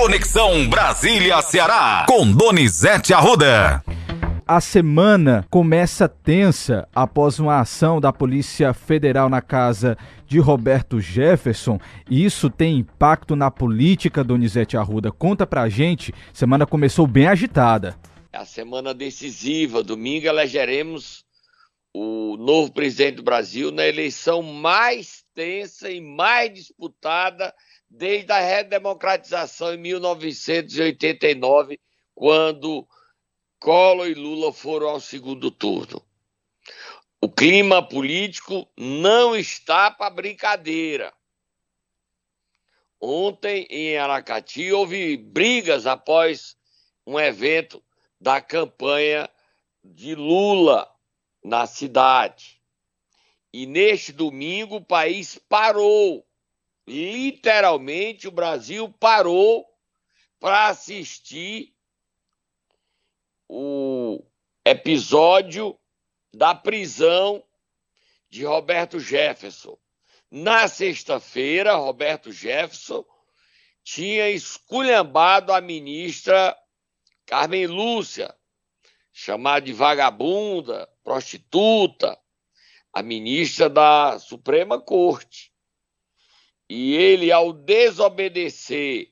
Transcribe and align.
Conexão 0.00 0.68
Brasília-Ceará, 0.68 2.06
com 2.06 2.30
Donizete 2.30 3.12
Arruda. 3.12 3.82
A 4.46 4.60
semana 4.60 5.44
começa 5.50 6.08
tensa 6.08 6.88
após 6.94 7.40
uma 7.40 7.58
ação 7.58 8.00
da 8.00 8.12
Polícia 8.12 8.72
Federal 8.72 9.28
na 9.28 9.42
casa 9.42 9.98
de 10.24 10.38
Roberto 10.38 11.00
Jefferson. 11.00 11.80
E 12.08 12.24
isso 12.24 12.48
tem 12.48 12.78
impacto 12.78 13.34
na 13.34 13.50
política, 13.50 14.22
Donizete 14.22 14.76
Arruda. 14.76 15.10
Conta 15.10 15.44
pra 15.44 15.68
gente, 15.68 16.14
semana 16.32 16.64
começou 16.64 17.04
bem 17.04 17.26
agitada. 17.26 17.98
É 18.32 18.38
a 18.38 18.44
semana 18.44 18.94
decisiva. 18.94 19.82
Domingo 19.82 20.28
elegeremos 20.28 21.24
o 21.92 22.36
novo 22.36 22.70
presidente 22.70 23.16
do 23.16 23.24
Brasil 23.24 23.72
na 23.72 23.84
eleição 23.84 24.42
mais 24.42 25.24
tensa 25.34 25.90
e 25.90 26.00
mais 26.00 26.54
disputada 26.54 27.52
desde 27.90 28.32
a 28.32 28.40
redemocratização 28.40 29.74
em 29.74 29.78
1989, 29.78 31.80
quando 32.14 32.86
Collor 33.58 34.08
e 34.08 34.14
Lula 34.14 34.52
foram 34.52 34.88
ao 34.88 35.00
segundo 35.00 35.50
turno. 35.50 36.02
O 37.20 37.28
clima 37.28 37.86
político 37.86 38.70
não 38.76 39.34
está 39.34 39.90
para 39.90 40.10
brincadeira. 40.10 41.12
Ontem, 43.00 43.66
em 43.70 43.96
Aracati, 43.96 44.72
houve 44.72 45.16
brigas 45.16 45.86
após 45.86 46.56
um 47.06 47.18
evento 47.18 47.82
da 48.20 48.40
campanha 48.40 49.28
de 49.82 50.14
Lula 50.14 50.88
na 51.42 51.66
cidade. 51.66 52.60
E 53.52 53.66
neste 53.66 54.12
domingo 54.12 54.76
o 54.76 54.84
país 54.84 55.38
parou. 55.48 56.27
Literalmente 56.88 58.26
o 58.26 58.30
Brasil 58.30 58.90
parou 58.98 59.66
para 60.40 60.68
assistir 60.68 61.74
o 63.46 64.24
episódio 64.64 65.78
da 66.32 66.54
prisão 66.54 67.44
de 68.30 68.42
Roberto 68.42 68.98
Jefferson. 68.98 69.76
Na 70.30 70.66
sexta-feira, 70.66 71.74
Roberto 71.74 72.32
Jefferson 72.32 73.04
tinha 73.84 74.30
esculhambado 74.30 75.52
a 75.52 75.60
ministra 75.60 76.56
Carmen 77.26 77.66
Lúcia, 77.66 78.34
chamada 79.12 79.66
de 79.66 79.74
vagabunda, 79.74 80.88
prostituta, 81.04 82.18
a 82.94 83.02
ministra 83.02 83.68
da 83.68 84.18
Suprema 84.18 84.80
Corte. 84.80 85.52
E 86.68 86.94
ele, 86.94 87.32
ao 87.32 87.52
desobedecer 87.52 89.10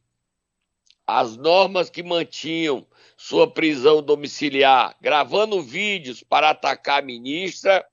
as 1.07 1.37
normas 1.37 1.89
que 1.89 2.03
mantinham 2.03 2.87
sua 3.17 3.51
prisão 3.51 4.03
domiciliar, 4.03 4.95
gravando 5.01 5.63
vídeos 5.63 6.23
para 6.23 6.51
atacar 6.51 6.99
a 6.99 7.07
ministra, 7.07 7.87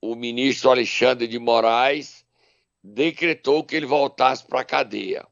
o 0.00 0.14
ministro 0.14 0.70
Alexandre 0.70 1.26
de 1.26 1.38
Moraes 1.38 2.24
decretou 2.82 3.64
que 3.64 3.74
ele 3.74 3.86
voltasse 3.86 4.46
para 4.46 4.60
a 4.60 4.64
cadeia. 4.64 5.26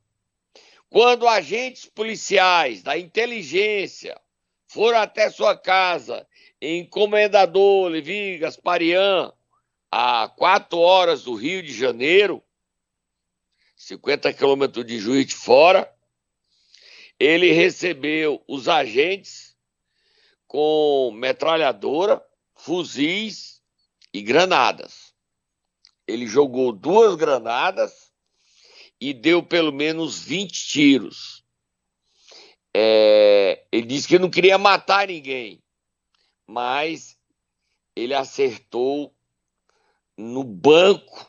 Quando 0.91 1.29
agentes 1.29 1.87
policiais 1.87 2.83
da 2.83 2.99
inteligência 2.99 4.19
foram 4.67 4.99
até 4.99 5.31
sua 5.31 5.57
casa 5.57 6.27
em 6.61 6.85
Comendador 6.85 7.89
Levi 7.89 8.39
Gasparian, 8.39 9.33
a 9.91 10.29
quatro 10.29 10.79
horas 10.79 11.25
do 11.25 11.35
Rio 11.35 11.63
de 11.63 11.73
Janeiro, 11.73 12.43
50 13.79 14.33
quilômetros 14.33 14.85
de 14.85 14.99
Juiz 14.99 15.25
de 15.25 15.37
Fora, 15.37 15.89
ele 17.19 17.53
recebeu 17.53 18.43
os 18.49 18.69
agentes 18.69 19.57
com 20.49 21.13
metralhadora, 21.15 22.21
fuzis 22.57 23.63
e 24.13 24.21
granadas. 24.21 25.15
Ele 26.09 26.27
jogou 26.27 26.73
duas 26.73 27.15
granadas 27.15 28.13
e 29.01 29.15
deu 29.15 29.45
pelo 29.45 29.73
menos 29.73 30.19
20 30.19 30.67
tiros. 30.67 31.45
É, 32.75 33.65
ele 33.71 33.87
disse 33.87 34.09
que 34.09 34.19
não 34.19 34.29
queria 34.29 34.59
matar 34.59 35.07
ninguém, 35.07 35.63
mas 36.45 37.17
ele 37.95 38.15
acertou 38.15 39.15
no 40.17 40.43
banco 40.43 41.28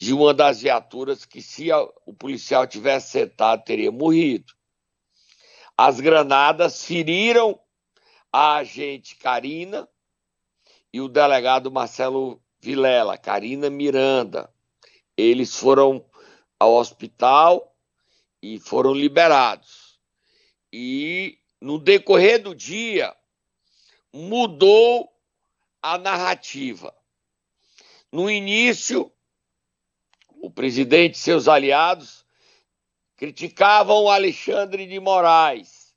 de 0.00 0.14
uma 0.14 0.32
das 0.32 0.62
viaturas 0.62 1.26
que, 1.26 1.42
se 1.42 1.70
o 2.06 2.14
policial 2.14 2.66
tivesse 2.66 3.18
acertado, 3.18 3.62
teria 3.62 3.92
morrido. 3.92 4.54
As 5.76 6.00
granadas 6.00 6.86
feriram 6.86 7.60
a 8.32 8.54
agente 8.56 9.14
Karina 9.16 9.86
e 10.90 11.02
o 11.02 11.08
delegado 11.08 11.70
Marcelo 11.70 12.42
Vilela, 12.58 13.18
Karina 13.18 13.68
Miranda. 13.68 14.50
Eles 15.14 15.54
foram 15.54 16.02
ao 16.58 16.76
hospital 16.76 17.76
e 18.42 18.58
foram 18.58 18.94
liberados. 18.94 20.00
E 20.72 21.38
no 21.60 21.78
decorrer 21.78 22.42
do 22.42 22.54
dia 22.54 23.14
mudou 24.10 25.12
a 25.82 25.98
narrativa. 25.98 26.94
No 28.10 28.30
início, 28.30 29.12
o 30.50 30.52
presidente 30.52 31.14
e 31.14 31.18
seus 31.18 31.46
aliados 31.46 32.26
criticavam 33.16 34.10
Alexandre 34.10 34.84
de 34.84 34.98
Moraes. 34.98 35.94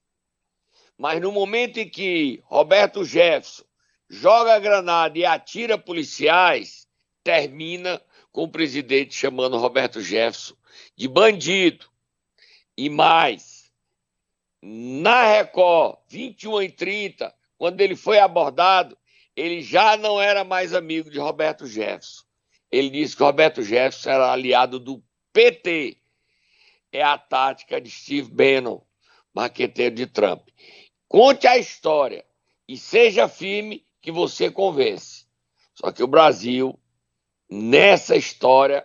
Mas 0.96 1.20
no 1.20 1.32
momento 1.32 1.80
em 1.80 1.90
que 1.90 2.40
Roberto 2.46 3.04
Jefferson 3.04 3.64
joga 4.08 4.54
a 4.54 4.60
granada 4.60 5.18
e 5.18 5.26
atira 5.26 5.76
policiais, 5.76 6.88
termina 7.24 8.00
com 8.32 8.44
o 8.44 8.48
presidente 8.48 9.16
chamando 9.16 9.58
Roberto 9.58 10.02
Jefferson 10.02 10.54
de 10.96 11.08
bandido. 11.08 11.88
E 12.78 12.90
mais, 12.90 13.72
na 14.62 15.26
Record, 15.34 15.98
21 16.10 16.62
e 16.62 16.70
30, 16.70 17.34
quando 17.58 17.82
ele 17.82 17.96
foi 17.96 18.20
abordado, 18.20 18.96
ele 19.36 19.64
já 19.64 19.98
não 19.98 20.22
era 20.22 20.44
mais 20.44 20.76
amigo 20.76 21.10
de 21.10 21.18
Roberto 21.18 21.66
Jefferson. 21.66 22.24
Ele 22.74 22.90
disse 22.90 23.16
que 23.16 23.22
Roberto 23.22 23.62
Jefferson 23.62 24.10
era 24.10 24.32
aliado 24.32 24.80
do 24.80 25.04
PT 25.32 25.96
é 26.92 27.04
a 27.04 27.20
tática 27.20 27.80
de 27.80 27.88
Steve 27.88 28.32
Bannon, 28.32 28.82
marqueteiro 29.32 29.94
de 29.94 30.08
Trump. 30.08 30.48
Conte 31.08 31.46
a 31.46 31.56
história 31.56 32.26
e 32.68 32.76
seja 32.76 33.28
firme 33.28 33.86
que 34.02 34.12
você 34.12 34.50
convence. 34.50 35.28
Só 35.76 35.92
que 35.92 36.02
o 36.02 36.08
Brasil, 36.08 36.80
nessa 37.48 38.16
história, 38.16 38.84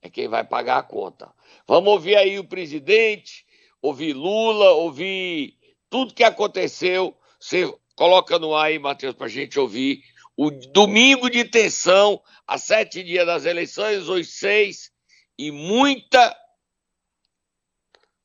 é 0.00 0.08
quem 0.08 0.26
vai 0.26 0.42
pagar 0.42 0.78
a 0.78 0.82
conta. 0.82 1.30
Vamos 1.66 1.92
ouvir 1.92 2.16
aí 2.16 2.38
o 2.38 2.48
presidente, 2.48 3.44
ouvir 3.82 4.14
Lula, 4.14 4.70
ouvir 4.70 5.54
tudo 5.90 6.14
que 6.14 6.24
aconteceu. 6.24 7.14
Você 7.38 7.70
coloca 7.94 8.38
no 8.38 8.54
ar 8.54 8.68
aí, 8.68 8.78
Matheus, 8.78 9.14
para 9.14 9.26
a 9.26 9.30
gente 9.30 9.60
ouvir. 9.60 10.02
O 10.40 10.52
domingo 10.52 11.28
de 11.28 11.44
tensão, 11.44 12.20
a 12.46 12.56
sete 12.56 13.02
dias 13.02 13.26
das 13.26 13.44
eleições, 13.44 14.08
os 14.08 14.38
seis, 14.38 14.88
e 15.36 15.50
muita 15.50 16.32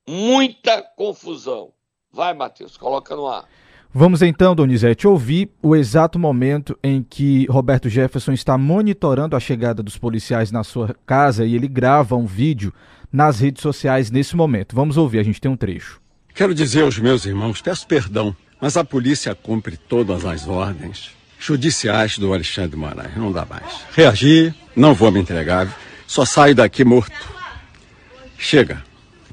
muita 0.07 0.83
confusão. 0.95 1.73
Vai, 2.11 2.35
Matheus, 2.35 2.77
coloca 2.77 3.15
no 3.15 3.27
ar. 3.27 3.49
Vamos 3.91 4.21
então, 4.21 4.53
Donizete, 4.53 5.07
ouvir 5.07 5.49
o 5.59 5.75
exato 5.75 6.19
momento 6.19 6.77
em 6.83 7.01
que 7.01 7.47
Roberto 7.47 7.89
Jefferson 7.89 8.33
está 8.33 8.59
monitorando 8.59 9.35
a 9.35 9.39
chegada 9.39 9.81
dos 9.81 9.97
policiais 9.97 10.51
na 10.51 10.63
sua 10.63 10.95
casa 11.07 11.43
e 11.43 11.55
ele 11.55 11.67
grava 11.67 12.15
um 12.15 12.27
vídeo 12.27 12.71
nas 13.11 13.39
redes 13.39 13.63
sociais 13.63 14.11
nesse 14.11 14.35
momento. 14.35 14.75
Vamos 14.75 14.97
ouvir, 14.97 15.17
a 15.17 15.23
gente 15.23 15.41
tem 15.41 15.49
um 15.49 15.57
trecho. 15.57 15.99
Quero 16.35 16.53
dizer 16.53 16.83
aos 16.83 16.99
meus 16.99 17.25
irmãos, 17.25 17.59
peço 17.59 17.87
perdão, 17.87 18.35
mas 18.61 18.77
a 18.77 18.83
polícia 18.83 19.33
cumpre 19.33 19.77
todas 19.77 20.23
as 20.25 20.47
ordens 20.47 21.22
judiciais 21.43 22.17
do 22.17 22.33
Alexandre 22.33 22.77
Moraes, 22.77 23.15
não 23.17 23.31
dá 23.31 23.45
mais. 23.45 23.63
Reagir, 23.95 24.55
não 24.75 24.93
vou 24.93 25.11
me 25.11 25.19
entregar, 25.19 25.67
só 26.07 26.25
saio 26.25 26.55
daqui 26.55 26.83
morto. 26.83 27.33
Chega. 28.37 28.83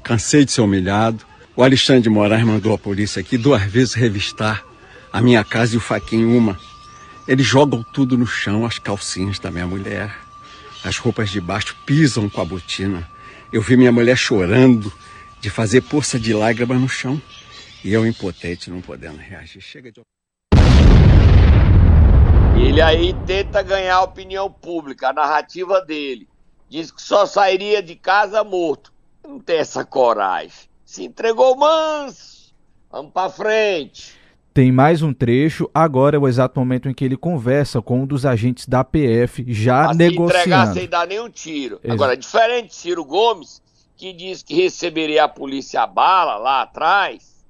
Cansei 0.03 0.43
de 0.43 0.51
ser 0.51 0.61
humilhado. 0.61 1.23
O 1.55 1.63
Alexandre 1.63 2.03
de 2.03 2.09
Moraes 2.09 2.43
mandou 2.43 2.73
a 2.73 2.77
polícia 2.77 3.19
aqui 3.19 3.37
duas 3.37 3.61
vezes 3.63 3.93
revistar 3.93 4.63
a 5.11 5.21
minha 5.21 5.43
casa 5.43 5.75
e 5.75 5.77
o 5.77 5.81
Faquinho 5.81 6.35
uma. 6.35 6.59
Eles 7.27 7.45
jogam 7.45 7.83
tudo 7.93 8.17
no 8.17 8.25
chão, 8.25 8.65
as 8.65 8.79
calcinhas 8.79 9.39
da 9.39 9.51
minha 9.51 9.67
mulher. 9.67 10.13
As 10.83 10.97
roupas 10.97 11.29
de 11.29 11.39
baixo 11.39 11.75
pisam 11.85 12.27
com 12.29 12.41
a 12.41 12.45
botina. 12.45 13.07
Eu 13.53 13.61
vi 13.61 13.77
minha 13.77 13.91
mulher 13.91 14.17
chorando 14.17 14.91
de 15.39 15.49
fazer 15.49 15.81
poça 15.81 16.19
de 16.19 16.33
lágrimas 16.33 16.79
no 16.79 16.89
chão. 16.89 17.21
E 17.83 17.93
eu 17.93 18.05
impotente, 18.05 18.69
não 18.69 18.81
podendo 18.81 19.17
reagir. 19.17 19.61
Chega 19.61 19.91
de. 19.91 20.01
Ele 22.71 22.81
aí 22.81 23.13
tenta 23.27 23.61
ganhar 23.61 23.97
a 23.97 24.03
opinião 24.03 24.49
pública, 24.49 25.09
a 25.09 25.13
narrativa 25.13 25.81
dele. 25.81 26.25
Diz 26.69 26.89
que 26.89 27.01
só 27.01 27.25
sairia 27.25 27.83
de 27.83 27.97
casa 27.97 28.45
morto. 28.45 28.93
Não 29.27 29.41
tem 29.41 29.57
essa 29.57 29.83
coragem. 29.83 30.69
se 30.85 31.03
entregou 31.03 31.57
manso. 31.57 32.53
Vamos 32.89 33.11
para 33.11 33.29
frente. 33.29 34.13
Tem 34.53 34.71
mais 34.71 35.01
um 35.01 35.13
trecho, 35.13 35.69
agora 35.73 36.15
é 36.15 36.19
o 36.19 36.25
exato 36.29 36.57
momento 36.61 36.87
em 36.87 36.93
que 36.93 37.03
ele 37.03 37.17
conversa 37.17 37.81
com 37.81 38.03
um 38.03 38.05
dos 38.05 38.25
agentes 38.25 38.65
da 38.65 38.85
PF, 38.85 39.43
já 39.49 39.89
se 39.89 39.97
negociando. 39.97 40.39
entregar 40.39 40.73
sem 40.73 40.87
dar 40.87 41.05
nenhum 41.05 41.29
tiro. 41.29 41.75
Exato. 41.83 41.91
Agora, 41.91 42.15
diferente 42.15 42.69
de 42.69 42.75
Ciro 42.75 43.03
Gomes, 43.03 43.61
que 43.97 44.13
diz 44.13 44.41
que 44.41 44.55
receberia 44.55 45.25
a 45.25 45.27
polícia 45.27 45.81
a 45.81 45.87
bala 45.87 46.37
lá 46.37 46.61
atrás, 46.61 47.40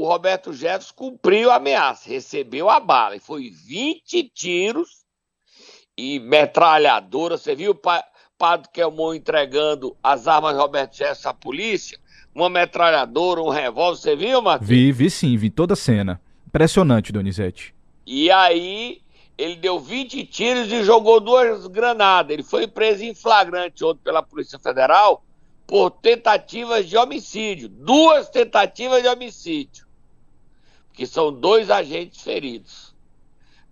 o 0.00 0.06
Roberto 0.06 0.52
Jefferson 0.52 0.94
cumpriu 0.94 1.50
a 1.50 1.56
ameaça, 1.56 2.08
recebeu 2.08 2.70
a 2.70 2.78
bala. 2.78 3.16
E 3.16 3.20
foi 3.20 3.50
20 3.50 4.30
tiros 4.32 5.04
e 5.96 6.20
metralhadora. 6.20 7.36
Você 7.36 7.54
viu 7.54 7.72
o 7.72 7.74
pa- 7.74 8.04
Padre 8.36 8.68
Kelmon 8.72 9.14
entregando 9.14 9.96
as 10.00 10.28
armas 10.28 10.54
de 10.54 10.60
Roberto 10.60 10.96
Jefferson 10.96 11.28
à 11.30 11.34
polícia? 11.34 11.98
Uma 12.32 12.48
metralhadora, 12.48 13.42
um 13.42 13.48
revólver, 13.48 13.98
você 14.00 14.14
viu, 14.14 14.40
Matheus? 14.40 14.68
Vi, 14.68 14.92
vi 14.92 15.10
sim, 15.10 15.36
vi 15.36 15.50
toda 15.50 15.72
a 15.72 15.76
cena. 15.76 16.20
Impressionante, 16.46 17.10
Donizete. 17.12 17.74
E 18.06 18.30
aí 18.30 19.02
ele 19.36 19.56
deu 19.56 19.80
20 19.80 20.24
tiros 20.26 20.70
e 20.70 20.84
jogou 20.84 21.18
duas 21.18 21.66
granadas. 21.66 22.32
Ele 22.32 22.44
foi 22.44 22.68
preso 22.68 23.02
em 23.02 23.14
flagrante 23.14 23.84
ontem 23.84 24.00
pela 24.04 24.22
Polícia 24.22 24.58
Federal 24.60 25.24
por 25.66 25.90
tentativas 25.90 26.88
de 26.88 26.96
homicídio. 26.96 27.68
Duas 27.68 28.28
tentativas 28.30 29.02
de 29.02 29.08
homicídio. 29.08 29.87
Que 30.98 31.06
são 31.06 31.32
dois 31.32 31.70
agentes 31.70 32.22
feridos. 32.22 32.92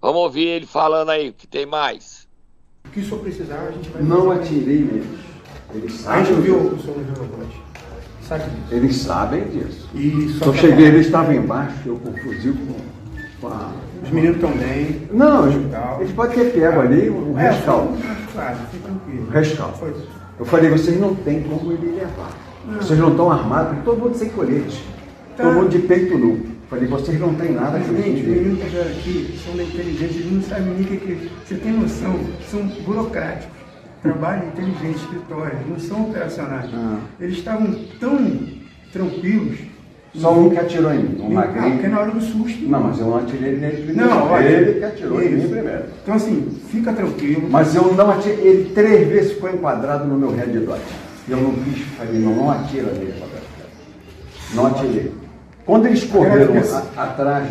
Vamos 0.00 0.19
ouvir 0.19 0.46
ele 0.46 0.64
falando 0.64 1.11
aí, 1.11 1.32
que 1.32 1.44
tem 1.44 1.67
mais. 1.67 2.28
O 2.84 2.90
que 2.90 3.00
o 3.00 3.05
senhor 3.05 3.19
precisar, 3.19 3.62
a 3.62 3.73
gente 3.73 3.88
vai 3.88 4.00
Não 4.00 4.31
atirei 4.31 4.78
neles. 4.78 5.20
Eles 5.75 6.06
A 6.06 6.19
gente 6.19 6.28
sabem 6.28 6.37
ouviu 6.37 6.56
o 6.56 6.81
senhor 6.81 6.99
no 6.99 7.37
voz. 7.37 7.49
Sabe 8.23 8.44
disso. 8.44 8.62
Eles 8.70 8.96
sabem 8.96 9.44
disso. 9.49 9.88
E 9.93 10.37
só 10.38 10.44
Eu 10.44 10.55
cheguei, 10.55 10.76
falar, 10.76 10.88
eles 10.88 11.06
estavam 11.06 11.34
embaixo, 11.34 11.76
eu 11.84 11.96
com 11.96 12.11
o 12.11 12.17
fuzil 12.17 12.56
com, 13.40 13.49
a... 13.49 13.72
Os 14.05 14.11
meninos 14.11 14.37
estão 14.37 14.52
bem. 14.52 15.08
Não, 15.11 15.50
eles, 16.00 16.12
podem 16.12 16.37
ter 16.37 16.52
pego 16.52 16.81
ali 16.81 17.11
um 17.11 17.37
É, 17.37 17.50
rescaldo. 17.50 17.99
Claro, 18.32 18.56
fique 18.70 18.84
tranquilo. 18.84 19.31
Rescaldo. 19.31 19.96
Eu 20.38 20.44
falei, 20.44 20.70
vocês 20.70 21.00
não 21.00 21.12
têm 21.12 21.43
como 21.43 21.72
ele 21.72 21.90
levar. 21.90 22.31
Vocês 22.81 23.00
não 23.00 23.11
estão 23.11 23.32
armados, 23.32 23.70
porque 23.70 23.84
todo 23.84 23.99
mundo 23.99 24.14
sem 24.14 24.29
colete. 24.29 24.84
Tá. 25.37 25.43
Todo 25.43 25.55
mundo 25.55 25.70
de 25.70 25.81
peito 25.81 26.17
nu. 26.17 26.56
Falei, 26.69 26.89
vocês 26.89 27.21
não 27.21 27.33
têm 27.35 27.53
nada 27.53 27.79
que 27.79 27.87
Gente, 27.87 28.23
os 28.23 28.27
meninos 28.27 28.59
que 28.63 28.69
vieram 28.71 28.91
aqui 28.91 29.39
são 29.45 29.57
da 29.57 29.63
inteligência, 29.63 30.19
eles 30.19 30.33
não 30.33 30.43
sabem 30.43 30.65
nem 30.75 30.83
o 30.83 30.85
que 30.87 30.97
que... 30.97 31.31
Você 31.47 31.55
tem 31.55 31.73
noção, 31.73 32.19
são 32.51 32.67
burocráticos. 32.85 33.55
Trabalham 34.03 34.49
inteligente, 34.49 34.97
escritório, 34.97 35.59
não 35.69 35.79
são 35.79 36.09
operacionais. 36.11 36.69
Ah. 36.75 36.99
Eles 37.21 37.39
estavam 37.39 37.73
tão 38.01 38.19
tranquilos. 38.93 39.59
Só 40.15 40.33
um 40.33 40.49
que 40.51 40.59
atirou 40.59 40.93
em 40.95 40.99
mim, 41.03 41.21
um 41.21 41.39
Ah, 41.39 41.43
porque 41.43 41.61
magrinho. 41.61 41.91
na 41.91 42.01
hora 42.01 42.11
do 42.11 42.21
susto. 42.21 42.63
Não, 42.67 42.81
mas 42.85 42.99
eu 42.99 43.07
não 43.07 43.19
atirei 43.19 43.57
nele 43.57 43.83
primeiro. 43.85 44.11
Não, 44.11 44.31
olha, 44.31 44.49
ele 44.49 44.79
que 44.79 44.85
atirou 44.85 45.23
em 45.23 45.31
mim 45.31 45.49
primeiro. 45.49 45.85
Então 46.03 46.15
assim, 46.15 46.59
fica 46.71 46.93
tranquilo. 46.93 47.49
Mas 47.51 47.75
eu 47.75 47.93
não 47.95 48.11
atirei, 48.11 48.39
ele 48.47 48.71
três 48.71 49.09
vezes 49.09 49.33
ficou 49.33 49.51
enquadrado 49.51 50.07
no 50.07 50.17
meu 50.19 50.31
red 50.35 50.47
dot. 50.61 50.81
Eu 51.29 51.37
não 51.37 51.53
quis, 51.53 51.83
falei, 51.99 52.19
não, 52.21 52.35
não 52.35 52.51
atira 52.51 52.91
nele, 52.93 53.13
Roberto. 53.21 53.47
Não 54.55 54.67
atirei. 54.67 55.13
Quando 55.67 55.87
eles 55.87 56.05
correram 56.05 56.55
a- 56.97 57.03
atrás 57.03 57.49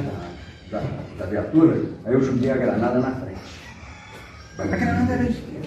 da, 0.71 0.77
da, 0.79 0.83
da 1.19 1.25
viatura, 1.25 1.81
aí 2.05 2.13
eu 2.13 2.21
joguei 2.23 2.49
a 2.49 2.55
granada 2.55 2.99
na 2.99 3.11
frente. 3.11 3.35
A 4.57 4.63
granada 4.63 5.13
era 5.13 5.23
de 5.25 5.33
quê? 5.33 5.59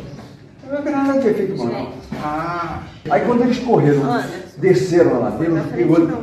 A 0.70 0.80
granada 0.80 1.20
tinha 1.20 1.34
feito 1.34 1.56
mal. 1.58 1.92
Ah, 2.24 2.80
Aí 3.10 3.20
quando 3.26 3.42
eles 3.42 3.58
correram, 3.58 4.02
desceram 4.56 5.16
a 5.16 5.18
ladeira, 5.18 5.54
eu 5.56 5.64
fiquei 5.64 5.84
outro. 5.84 6.18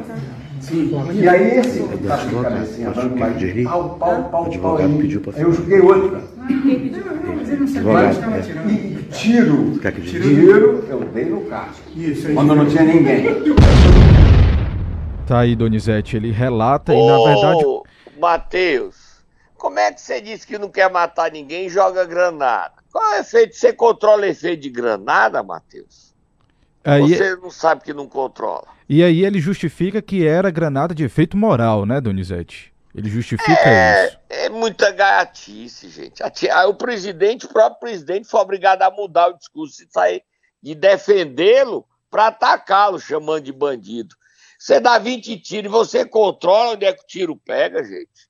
sim. 0.59 0.91
E 1.13 1.27
aí 1.29 1.59
esse 1.59 1.83
que 1.83 1.97
tá 2.07 2.17
com 2.17 2.39
a 2.39 2.43
cabecinha 2.43 2.89
dando 2.89 3.15
mais 3.17 3.63
pau, 3.63 3.97
pau, 3.99 4.23
pau, 4.23 4.45
pau. 4.61 4.77
pediu 4.97 5.21
pra 5.21 5.33
Aí 5.35 5.41
eu 5.43 5.53
joguei 5.53 5.79
outra. 5.79 6.21
Não, 6.37 7.35
mas 7.35 7.49
ele 7.49 7.59
não 7.61 7.67
sabia 7.67 7.99
Advogado, 7.99 8.33
que 8.33 8.49
estava 8.49 8.69
é. 8.69 8.73
E 8.73 9.07
tiro, 9.11 9.79
tiro, 10.01 10.83
eu 10.89 10.99
dei 11.13 11.25
no 11.25 11.41
carro. 11.41 11.69
Isso 11.95 12.27
aí. 12.27 12.33
Quando 12.33 12.55
não 12.55 12.65
tinha 12.65 12.83
ninguém. 12.83 13.25
Tá 15.27 15.39
aí, 15.39 15.55
Donizete, 15.55 16.15
ele 16.15 16.31
relata 16.31 16.93
e 16.93 17.07
na 17.07 17.17
verdade 17.23 17.63
Matheus, 18.19 19.23
como 19.57 19.79
é 19.79 19.91
que 19.91 19.99
você 20.01 20.21
disse 20.21 20.45
que 20.45 20.57
não 20.57 20.69
quer 20.69 20.89
matar 20.91 21.31
ninguém 21.31 21.65
e 21.65 21.69
joga 21.69 22.05
granada? 22.05 22.73
Qual 22.91 23.13
é 23.13 23.17
o 23.17 23.21
efeito? 23.21 23.55
Você 23.55 23.73
controla 23.73 24.21
o 24.21 24.25
efeito 24.25 24.61
de 24.61 24.69
granada, 24.69 25.41
Matheus? 25.43 26.13
aí, 26.83 27.01
Você 27.15 27.35
não 27.37 27.49
sabe 27.49 27.81
que 27.83 27.93
não 27.93 28.07
controla. 28.07 28.67
e 28.87 29.03
aí 29.03 29.25
ele 29.25 29.39
justifica 29.39 30.01
que 30.01 30.25
era 30.27 30.51
granada 30.51 30.93
de 30.93 31.03
efeito 31.03 31.35
moral, 31.35 31.85
né, 31.85 31.99
Donizete? 31.99 32.71
Ele 32.93 33.09
justifica 33.09 33.51
É, 33.51 34.07
isso. 34.07 34.17
é 34.29 34.49
muita 34.49 34.89
gaiatice, 34.91 35.89
gente. 35.89 36.23
O 36.67 36.73
presidente, 36.75 37.45
o 37.45 37.49
próprio 37.49 37.79
presidente, 37.81 38.27
foi 38.27 38.39
obrigado 38.39 38.83
a 38.83 38.91
mudar 38.91 39.27
o 39.29 39.37
discurso 39.37 39.83
e 39.83 39.87
sair 39.91 40.23
de 40.63 40.73
defendê-lo 40.73 41.85
para 42.09 42.27
atacá-lo, 42.27 42.97
chamando 42.97 43.41
de 43.43 43.51
bandido. 43.51 44.15
Você 44.65 44.79
dá 44.79 44.97
20 44.97 45.39
tiros 45.41 45.69
e 45.69 45.71
você 45.71 46.03
controla 46.03 46.71
onde 46.71 46.87
é 46.87 46.91
que 46.91 47.03
o 47.03 47.05
tiro 47.05 47.37
pega, 47.37 47.83
gente. 47.83 48.27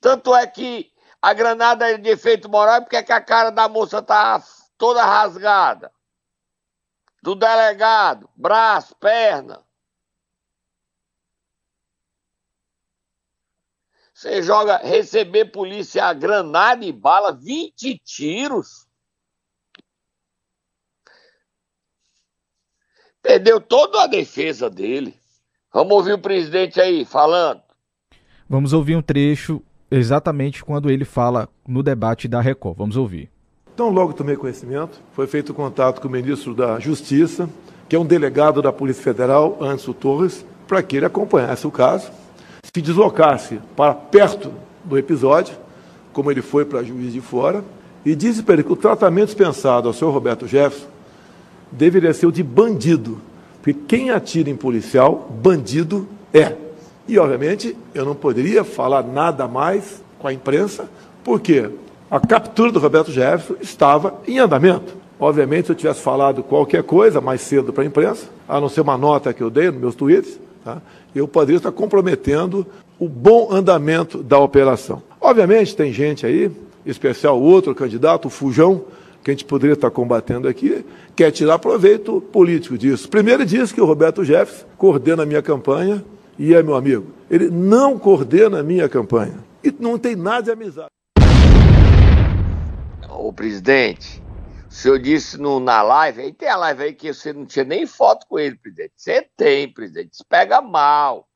Tanto 0.00 0.34
é 0.34 0.46
que 0.46 0.90
a 1.20 1.34
granada 1.34 1.90
é 1.90 1.98
de 1.98 2.08
efeito 2.08 2.48
moral 2.48 2.80
porque 2.80 2.96
é 2.96 3.02
que 3.02 3.12
a 3.12 3.20
cara 3.20 3.50
da 3.50 3.68
moça 3.68 4.00
tá 4.00 4.42
toda 4.78 5.04
rasgada. 5.04 5.92
Do 7.22 7.34
delegado, 7.34 8.30
braço, 8.34 8.96
perna. 8.96 9.62
Você 14.14 14.42
joga 14.42 14.78
receber 14.78 15.52
polícia 15.52 16.06
a 16.06 16.14
granada 16.14 16.82
e 16.82 16.92
bala, 16.92 17.30
20 17.30 17.98
tiros. 17.98 18.88
Perdeu 23.22 23.60
toda 23.60 24.02
a 24.02 24.06
defesa 24.06 24.68
dele. 24.68 25.14
Vamos 25.72 25.92
ouvir 25.92 26.12
o 26.12 26.18
presidente 26.18 26.80
aí 26.80 27.04
falando. 27.04 27.60
Vamos 28.48 28.72
ouvir 28.72 28.96
um 28.96 29.02
trecho 29.02 29.62
exatamente 29.90 30.64
quando 30.64 30.90
ele 30.90 31.04
fala 31.04 31.48
no 31.66 31.82
debate 31.82 32.26
da 32.26 32.40
Record. 32.40 32.76
Vamos 32.76 32.96
ouvir. 32.96 33.30
Então, 33.72 33.88
logo 33.88 34.12
tomei 34.12 34.36
conhecimento, 34.36 35.00
foi 35.12 35.26
feito 35.26 35.54
contato 35.54 36.00
com 36.00 36.08
o 36.08 36.10
ministro 36.10 36.54
da 36.54 36.78
Justiça, 36.78 37.48
que 37.88 37.96
é 37.96 37.98
um 37.98 38.04
delegado 38.04 38.60
da 38.60 38.72
Polícia 38.72 39.02
Federal, 39.02 39.56
Anderson 39.60 39.92
Torres, 39.92 40.44
para 40.66 40.82
que 40.82 40.96
ele 40.96 41.06
acompanhasse 41.06 41.66
o 41.66 41.70
caso, 41.70 42.10
se 42.62 42.82
deslocasse 42.82 43.60
para 43.74 43.94
perto 43.94 44.52
do 44.84 44.98
episódio, 44.98 45.54
como 46.12 46.30
ele 46.30 46.42
foi 46.42 46.64
para 46.64 46.82
Juiz 46.82 47.12
de 47.12 47.20
Fora, 47.20 47.64
e 48.04 48.14
disse 48.14 48.42
para 48.42 48.54
ele 48.54 48.64
que 48.64 48.72
o 48.72 48.76
tratamento 48.76 49.26
dispensado 49.26 49.88
ao 49.88 49.94
senhor 49.94 50.10
Roberto 50.10 50.46
Jefferson 50.46 50.91
deveria 51.72 52.12
ser 52.12 52.26
o 52.26 52.32
de 52.32 52.42
bandido, 52.42 53.20
porque 53.62 53.78
quem 53.86 54.10
atira 54.10 54.50
em 54.50 54.56
policial, 54.56 55.30
bandido 55.42 56.06
é. 56.32 56.54
E, 57.08 57.18
obviamente, 57.18 57.76
eu 57.94 58.04
não 58.04 58.14
poderia 58.14 58.62
falar 58.64 59.02
nada 59.02 59.48
mais 59.48 60.02
com 60.18 60.28
a 60.28 60.32
imprensa, 60.32 60.88
porque 61.24 61.68
a 62.10 62.20
captura 62.20 62.70
do 62.70 62.78
Roberto 62.78 63.10
Jefferson 63.10 63.54
estava 63.60 64.20
em 64.26 64.38
andamento. 64.38 64.94
Obviamente, 65.18 65.66
se 65.66 65.72
eu 65.72 65.76
tivesse 65.76 66.00
falado 66.00 66.42
qualquer 66.42 66.82
coisa 66.82 67.20
mais 67.20 67.40
cedo 67.40 67.72
para 67.72 67.84
a 67.84 67.86
imprensa, 67.86 68.26
a 68.48 68.60
não 68.60 68.68
ser 68.68 68.80
uma 68.80 68.98
nota 68.98 69.32
que 69.32 69.42
eu 69.42 69.50
dei 69.50 69.70
nos 69.70 69.80
meus 69.80 69.94
tweets, 69.94 70.38
tá? 70.64 70.82
eu 71.14 71.28
poderia 71.28 71.58
estar 71.58 71.72
comprometendo 71.72 72.66
o 72.98 73.08
bom 73.08 73.48
andamento 73.52 74.22
da 74.22 74.38
operação. 74.38 75.02
Obviamente, 75.20 75.76
tem 75.76 75.92
gente 75.92 76.26
aí, 76.26 76.46
em 76.84 76.90
especial 76.90 77.40
outro 77.40 77.74
candidato, 77.74 78.26
o 78.26 78.30
Fujão, 78.30 78.82
que 79.22 79.30
a 79.30 79.34
gente 79.34 79.44
poderia 79.44 79.74
estar 79.74 79.90
combatendo 79.90 80.48
aqui, 80.48 80.84
quer 81.14 81.30
tirar 81.30 81.58
proveito 81.58 82.20
político 82.20 82.76
disso. 82.76 83.08
Primeiro, 83.08 83.44
diz 83.44 83.70
que 83.70 83.80
o 83.80 83.84
Roberto 83.84 84.24
Jefferson 84.24 84.66
coordena 84.76 85.22
a 85.22 85.26
minha 85.26 85.42
campanha 85.42 86.04
e 86.38 86.54
é 86.54 86.62
meu 86.62 86.74
amigo. 86.74 87.06
Ele 87.30 87.48
não 87.48 87.98
coordena 87.98 88.60
a 88.60 88.62
minha 88.62 88.88
campanha. 88.88 89.38
E 89.62 89.72
não 89.78 89.96
tem 89.98 90.16
nada 90.16 90.42
de 90.42 90.50
amizade. 90.50 90.88
Ô, 93.08 93.32
presidente, 93.32 94.20
o 94.68 94.72
senhor 94.74 94.98
disse 94.98 95.38
no, 95.38 95.60
na 95.60 95.82
live, 95.82 96.22
aí 96.22 96.32
tem 96.32 96.48
a 96.48 96.56
live 96.56 96.82
aí 96.82 96.92
que 96.92 97.12
você 97.12 97.32
não 97.32 97.46
tinha 97.46 97.64
nem 97.64 97.86
foto 97.86 98.26
com 98.26 98.38
ele, 98.38 98.56
presidente. 98.56 98.94
Você 98.96 99.28
tem, 99.36 99.72
presidente. 99.72 100.14
Isso 100.14 100.24
pega 100.28 100.60
mal. 100.60 101.28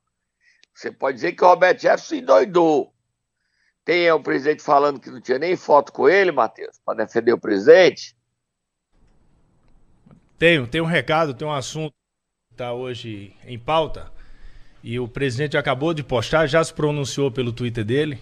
Você 0.74 0.90
pode 0.90 1.16
dizer 1.16 1.32
que 1.32 1.44
o 1.44 1.48
Roberto 1.48 1.82
Jefferson 1.82 2.06
se 2.06 2.18
endoidou. 2.18 2.92
Tem 3.86 4.10
o 4.10 4.20
presidente 4.20 4.64
falando 4.64 4.98
que 4.98 5.08
não 5.08 5.20
tinha 5.20 5.38
nem 5.38 5.54
foto 5.54 5.92
com 5.92 6.08
ele, 6.08 6.32
Matheus, 6.32 6.76
para 6.84 7.04
defender 7.04 7.32
o 7.32 7.38
presidente. 7.38 8.16
Tenho, 10.36 10.66
tem 10.66 10.80
um 10.80 10.86
recado, 10.86 11.32
tem 11.32 11.46
um 11.46 11.52
assunto 11.52 11.92
que 12.48 12.54
está 12.54 12.72
hoje 12.72 13.32
em 13.46 13.56
pauta. 13.56 14.10
E 14.82 14.98
o 14.98 15.06
presidente 15.06 15.56
acabou 15.56 15.94
de 15.94 16.02
postar, 16.02 16.48
já 16.48 16.64
se 16.64 16.74
pronunciou 16.74 17.30
pelo 17.30 17.52
Twitter 17.52 17.84
dele, 17.84 18.18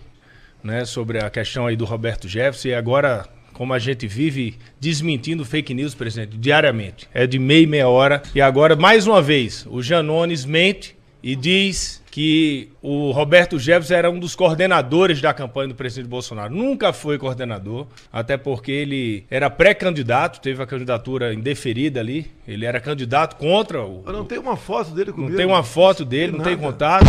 né, 0.63 0.85
sobre 0.85 1.25
a 1.25 1.31
questão 1.31 1.67
aí 1.67 1.77
do 1.77 1.87
Roberto 1.87 2.29
Jefferson. 2.29 2.69
E 2.69 2.75
agora 2.75 3.27
como 3.55 3.73
a 3.73 3.79
gente 3.79 4.07
vive 4.07 4.59
desmentindo 4.79 5.47
fake 5.47 5.73
news, 5.73 5.95
presidente, 5.95 6.37
diariamente. 6.37 7.09
É 7.15 7.27
de 7.27 7.39
meia 7.39 7.63
e 7.63 7.67
meia 7.67 7.89
hora. 7.89 8.23
E 8.35 8.41
agora, 8.43 8.77
mais 8.77 9.07
uma 9.07 9.23
vez, 9.23 9.65
o 9.71 9.81
Janones 9.81 10.45
mente 10.45 10.95
e 11.23 11.35
diz 11.35 12.03
que 12.15 12.69
o 12.81 13.11
Roberto 13.11 13.59
Jefferson 13.59 13.95
era 13.95 14.09
um 14.09 14.21
dos 14.21 14.37
coordenadores 14.37 15.21
da 15.21 15.35
campanha 15.35 15.67
do 15.67 15.75
presidente 15.75 16.09
Bolsonaro. 16.09 16.55
Nunca 16.55 16.93
foi 16.93 17.19
coordenador, 17.19 17.89
até 18.13 18.37
porque 18.37 18.71
ele 18.71 19.25
era 19.29 19.51
pré-candidato, 19.51 20.41
teve 20.41 20.63
a 20.63 20.67
candidatura 20.67 21.35
indeferida 21.35 21.99
ali. 21.99 22.31
Ele 22.47 22.67
era 22.67 22.79
candidato 22.79 23.35
contra 23.35 23.85
o. 23.85 24.05
Eu 24.07 24.13
não 24.13 24.25
tem 24.25 24.39
uma 24.39 24.55
foto 24.55 24.93
dele 24.93 25.11
comigo. 25.11 25.31
Não 25.33 25.37
tem 25.37 25.45
uma 25.45 25.65
foto 25.65 26.05
dele, 26.05 26.31
não 26.31 26.45
tem 26.45 26.57
contato. 26.57 27.05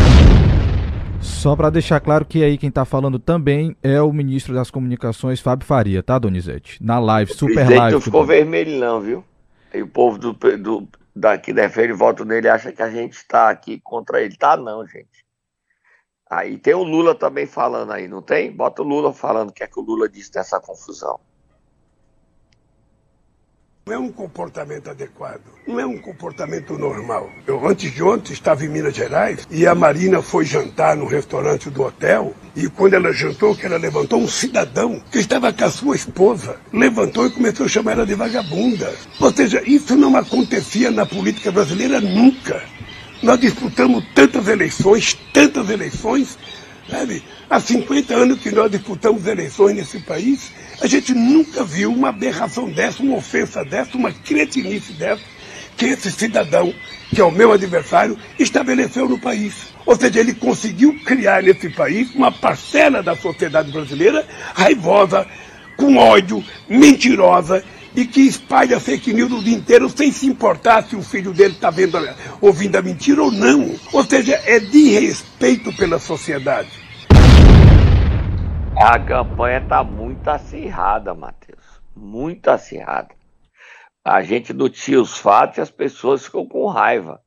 Só 1.22 1.56
para 1.56 1.70
deixar 1.70 2.00
claro 2.00 2.26
que 2.26 2.44
aí 2.44 2.58
quem 2.58 2.72
tá 2.72 2.84
falando 2.84 3.20
também 3.20 3.76
é 3.84 4.02
o 4.02 4.12
ministro 4.12 4.56
das 4.56 4.72
Comunicações, 4.72 5.40
Fábio 5.40 5.68
Faria, 5.68 6.02
tá, 6.02 6.18
Donizete? 6.18 6.84
Na 6.84 6.98
live, 6.98 7.32
super 7.32 7.70
live. 7.70 7.94
Não 7.94 8.02
ficou 8.02 8.26
vermelho, 8.26 8.80
não, 8.80 9.00
viu? 9.02 9.24
E 9.72 9.84
o 9.84 9.88
povo 9.88 10.18
do, 10.18 10.34
do, 10.34 10.88
daqui 11.16 11.54
defende 11.54 11.94
voto 11.94 12.26
nele 12.26 12.50
acha 12.50 12.72
que 12.72 12.82
a 12.82 12.90
gente 12.90 13.14
está 13.14 13.50
aqui 13.50 13.80
contra 13.80 14.22
ele. 14.22 14.36
Tá, 14.36 14.58
não, 14.58 14.86
gente. 14.86 15.26
Aí 16.30 16.58
tem 16.58 16.74
o 16.74 16.84
Lula 16.84 17.16
também 17.16 17.46
falando 17.46 17.92
aí, 17.94 18.08
não 18.08 18.22
tem? 18.22 18.52
Bota 18.52 18.82
o 18.82 18.86
Lula 18.86 19.14
falando 19.14 19.50
o 19.50 19.54
que 19.54 19.64
é 19.64 19.68
que 19.68 19.80
o 19.80 19.84
Lula 19.84 20.10
disse 20.10 20.32
dessa 20.32 20.60
confusão. 20.60 21.20
Não 23.88 23.94
é 23.94 24.00
um 24.00 24.12
comportamento 24.12 24.90
adequado, 24.90 25.44
não 25.68 25.80
é 25.80 25.86
um 25.86 26.00
comportamento 26.00 26.76
normal. 26.76 27.30
Eu, 27.46 27.68
antes 27.68 27.94
de 27.94 28.02
ontem, 28.02 28.34
estava 28.34 28.66
em 28.66 28.68
Minas 28.68 28.96
Gerais 28.96 29.48
e 29.52 29.68
a 29.68 29.76
Marina 29.76 30.24
foi 30.24 30.44
jantar 30.44 30.98
no 30.98 31.06
restaurante 31.06 31.70
do 31.70 31.84
hotel. 31.84 32.34
E 32.56 32.68
quando 32.68 32.96
ela 32.96 33.14
jantou, 33.14 33.56
que 33.56 33.64
ela 33.64 33.78
levantou, 33.78 34.20
um 34.20 34.28
cidadão 34.28 35.00
que 35.12 35.20
estava 35.20 35.54
com 35.54 35.66
a 35.66 35.70
sua 35.70 35.96
esposa 35.96 36.60
levantou 36.74 37.28
e 37.28 37.30
começou 37.30 37.68
a 37.68 37.70
chamar 37.70 37.92
ela 37.92 38.08
de 38.08 38.16
vagabunda. 38.16 38.92
Ou 39.20 39.32
seja, 39.32 39.62
isso 39.64 39.96
não 39.96 40.18
acontecia 40.18 40.90
na 40.90 41.06
política 41.06 41.52
brasileira 41.52 42.02
nunca. 42.02 42.64
Nós 43.22 43.40
disputamos 43.40 44.04
tantas 44.16 44.48
eleições, 44.48 45.14
tantas 45.32 45.70
eleições, 45.70 46.40
sabe? 46.90 47.24
Há 47.50 47.60
50 47.60 48.14
anos 48.14 48.40
que 48.40 48.52
nós 48.52 48.72
disputamos 48.72 49.26
eleições 49.26 49.76
nesse 49.76 50.00
país 50.00 50.52
a 50.82 50.88
gente 50.88 51.14
nunca 51.14 51.64
viu 51.64 51.92
uma 51.92 52.10
aberração 52.10 52.70
dessa, 52.70 53.02
uma 53.02 53.18
ofensa 53.18 53.64
dessa, 53.64 53.98
uma 53.98 54.12
cretinice 54.12 54.94
dessa, 54.94 55.24
que 55.78 55.86
esse 55.86 56.12
cidadão, 56.12 56.74
que 57.10 57.22
é 57.22 57.24
o 57.24 57.32
meu 57.32 57.52
adversário, 57.52 58.18
estabeleceu 58.38 59.08
no 59.08 59.20
país. 59.20 59.74
Ou 59.86 59.96
seja, 59.96 60.20
ele 60.20 60.34
conseguiu 60.34 60.98
criar 61.06 61.44
nesse 61.44 61.70
país 61.70 62.14
uma 62.14 62.32
parcela 62.32 63.02
da 63.02 63.16
sociedade 63.16 63.72
brasileira 63.72 64.26
raivosa, 64.54 65.26
com 65.78 65.98
ódio, 65.98 66.44
mentirosa 66.70 67.64
e 67.96 68.06
que 68.06 68.22
espalha 68.22 68.80
fake 68.80 69.14
news 69.14 69.32
o 69.32 69.44
dia 69.44 69.56
inteiro 69.56 69.90
sem 69.90 70.12
se 70.12 70.28
importar 70.28 70.84
se 70.84 70.96
o 70.96 71.02
filho 71.02 71.32
dele 71.32 71.54
está 71.54 71.74
ouvindo 72.42 72.76
a 72.76 72.82
mentira 72.82 73.24
ou 73.24 73.32
não. 73.32 73.74
Ou 73.94 74.04
seja, 74.04 74.36
é 74.46 74.60
de 74.60 74.90
respeito 74.90 75.76
pela 75.76 75.98
sociedade. 75.98 76.70
A 78.78 79.00
campanha 79.00 79.60
está 79.60 79.84
muito 79.84 80.28
acirrada, 80.28 81.14
Matheus. 81.14 81.82
Muito 81.96 82.50
acirrada. 82.50 83.16
A 84.04 84.22
gente 84.22 84.54
notia 84.54 85.02
os 85.02 85.18
fatos 85.18 85.58
e 85.58 85.62
as 85.62 85.72
pessoas 85.72 86.26
ficam 86.26 86.46
com 86.46 86.68
raiva. 86.68 87.22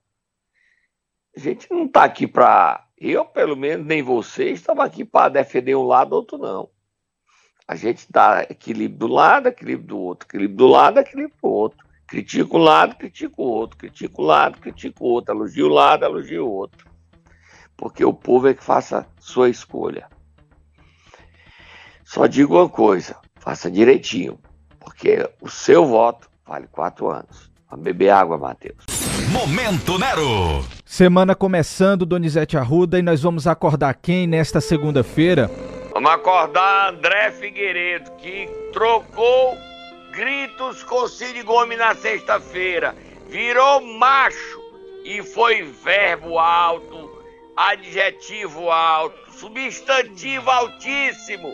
A 1.34 1.40
gente 1.40 1.66
não 1.70 1.86
está 1.86 2.04
aqui 2.04 2.26
para. 2.26 2.84
Eu, 2.98 3.24
pelo 3.24 3.56
menos, 3.56 3.86
nem 3.86 4.02
você, 4.02 4.50
estava 4.50 4.84
aqui 4.84 5.04
para 5.04 5.30
defender 5.30 5.74
um 5.74 5.86
lado 5.86 6.12
ou 6.12 6.18
outro, 6.18 6.36
não. 6.36 6.68
A 7.68 7.76
gente 7.76 8.06
dá 8.10 8.46
equilíbrio 8.48 8.98
do 9.00 9.06
lado, 9.08 9.48
equilíbrio 9.48 9.88
do 9.88 9.98
outro, 9.98 10.26
equilíbrio 10.26 10.56
do 10.56 10.66
lado, 10.66 11.00
equilíbrio 11.00 11.36
do 11.42 11.48
outro. 11.50 11.86
Critica 12.06 12.56
um 12.56 12.60
lado, 12.60 12.96
critica 12.96 13.34
o 13.36 13.44
outro, 13.44 13.76
critica 13.76 14.14
o 14.16 14.24
lado, 14.24 14.58
critica 14.58 15.04
o 15.04 15.06
outro, 15.06 15.34
elogia 15.34 15.66
o 15.66 15.68
lado, 15.68 16.06
elogia 16.06 16.42
o 16.42 16.50
outro. 16.50 16.86
Porque 17.76 18.02
o 18.02 18.14
povo 18.14 18.48
é 18.48 18.54
que 18.54 18.64
faça 18.64 19.06
sua 19.20 19.50
escolha. 19.50 20.08
Só 22.02 22.26
digo 22.26 22.56
uma 22.56 22.70
coisa: 22.70 23.16
faça 23.38 23.70
direitinho, 23.70 24.38
porque 24.80 25.28
o 25.42 25.50
seu 25.50 25.84
voto 25.84 26.30
vale 26.46 26.66
quatro 26.68 27.10
anos. 27.10 27.52
Vamos 27.68 27.84
beber 27.84 28.08
água, 28.08 28.38
Matheus. 28.38 28.86
Momento 29.30 29.98
Nero. 29.98 30.64
Semana 30.86 31.34
começando, 31.34 32.06
Donizete 32.06 32.56
Arruda, 32.56 32.98
e 32.98 33.02
nós 33.02 33.20
vamos 33.20 33.46
acordar 33.46 33.92
quem 33.92 34.26
nesta 34.26 34.58
segunda-feira? 34.58 35.50
Vamos 35.98 36.12
acordar 36.12 36.90
André 36.90 37.32
Figueiredo, 37.32 38.12
que 38.18 38.46
trocou 38.72 39.58
gritos 40.12 40.84
com 40.84 41.08
Cid 41.08 41.42
Gomes 41.42 41.76
na 41.76 41.92
sexta-feira. 41.92 42.94
Virou 43.26 43.80
macho 43.80 44.62
e 45.04 45.20
foi 45.24 45.62
verbo 45.64 46.38
alto, 46.38 47.20
adjetivo 47.56 48.70
alto, 48.70 49.32
substantivo 49.32 50.48
altíssimo 50.48 51.52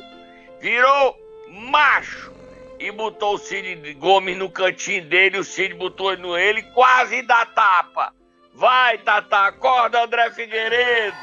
virou 0.61 1.17
macho 1.49 2.31
e 2.79 2.91
botou 2.91 3.37
o 3.37 3.39
Cid 3.39 3.95
Gomes 3.95 4.37
no 4.37 4.51
cantinho 4.51 5.07
dele, 5.07 5.39
o 5.39 5.45
Cid 5.45 5.73
botou 5.73 6.15
no 6.19 6.37
ele, 6.37 6.63
quase 6.75 7.23
dá 7.23 7.47
tapa. 7.47 8.13
Vai, 8.53 8.99
Tata, 8.99 9.47
acorda, 9.47 10.05
André 10.05 10.31
Figueiredo. 10.33 11.17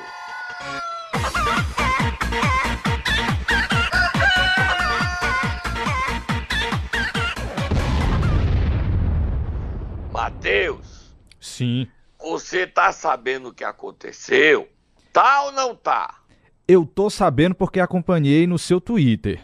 Sim. 11.62 11.88
Você 12.20 12.66
tá 12.66 12.92
sabendo 12.92 13.50
o 13.50 13.54
que 13.54 13.64
aconteceu? 13.64 14.68
Tá 15.14 15.44
ou 15.44 15.52
não 15.52 15.76
tá? 15.76 16.22
Eu 16.68 16.88
tô 16.88 17.08
sabendo 17.08 17.54
porque 17.54 17.80
acompanhei 17.80 18.48
no 18.48 18.58
seu 18.58 18.82
Twitter. 18.82 19.40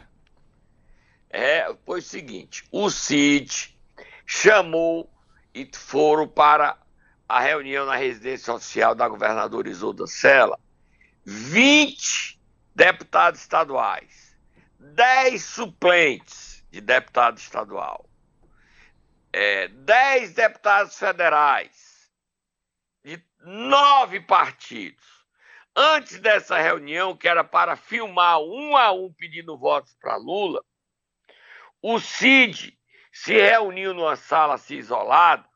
É, 1.29 1.71
foi 1.85 1.99
o 1.99 2.03
seguinte: 2.03 2.63
o 2.71 2.89
Cid 2.89 3.77
chamou 4.25 5.07
e 5.53 5.69
foram 5.71 6.27
para 6.27 6.75
a 7.29 7.39
reunião 7.39 7.85
na 7.85 7.95
residência 7.95 8.45
social 8.45 8.95
da 8.95 9.07
governadora 9.07 9.69
Isolda 9.69 10.07
Sela 10.07 10.57
20 11.23 12.39
deputados 12.73 13.41
estaduais, 13.41 14.35
10 14.79 15.43
suplentes 15.43 16.63
de 16.71 16.81
deputado 16.81 17.37
estadual, 17.37 18.09
é, 19.31 19.67
10 19.67 20.33
deputados 20.33 20.97
federais, 20.97 21.86
de 21.86 21.86
nove 23.47 24.19
partidos 24.19 25.25
antes 25.73 26.19
dessa 26.19 26.59
reunião, 26.59 27.15
que 27.15 27.27
era 27.27 27.43
para 27.43 27.75
filmar 27.77 28.39
um 28.41 28.75
a 28.75 28.91
um 28.91 29.13
pedindo 29.13 29.57
votos 29.57 29.95
para 30.01 30.17
Lula, 30.17 30.61
o 31.81 31.99
Cid 31.99 32.77
se 33.11 33.33
reuniu 33.33 33.93
numa 33.93 34.15
sala 34.15 34.55
assim 34.55 34.75
isolada 34.75 35.47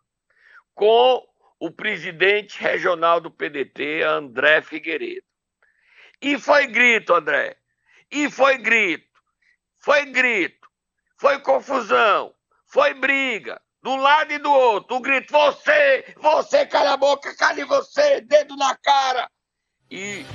com 0.74 1.28
o 1.60 1.70
presidente 1.70 2.60
regional 2.62 3.20
do 3.20 3.30
PDT, 3.30 4.04
André 4.04 4.62
Figueiredo. 4.62 5.26
E 6.22 6.40
foi 6.40 6.68
grito, 6.68 7.14
André. 7.14 7.58
E 8.10 8.30
foi 8.30 8.58
grito. 8.58 9.10
Foi 9.80 10.06
grito. 10.06 10.68
Foi 11.18 11.40
confusão. 11.40 12.34
Foi 12.68 12.94
briga. 12.94 13.62
Um 13.84 13.96
lado 13.98 14.32
e 14.32 14.38
do 14.38 14.52
outro. 14.52 14.98
O 14.98 15.00
grito: 15.00 15.32
você, 15.32 16.14
você, 16.20 16.66
cala 16.66 16.94
a 16.94 16.98
boca, 16.98 17.36
cale 17.36 17.64
você, 17.66 18.22
dedo 18.22 18.56
na 18.56 18.76
cara 18.76 19.30
e 19.92 20.26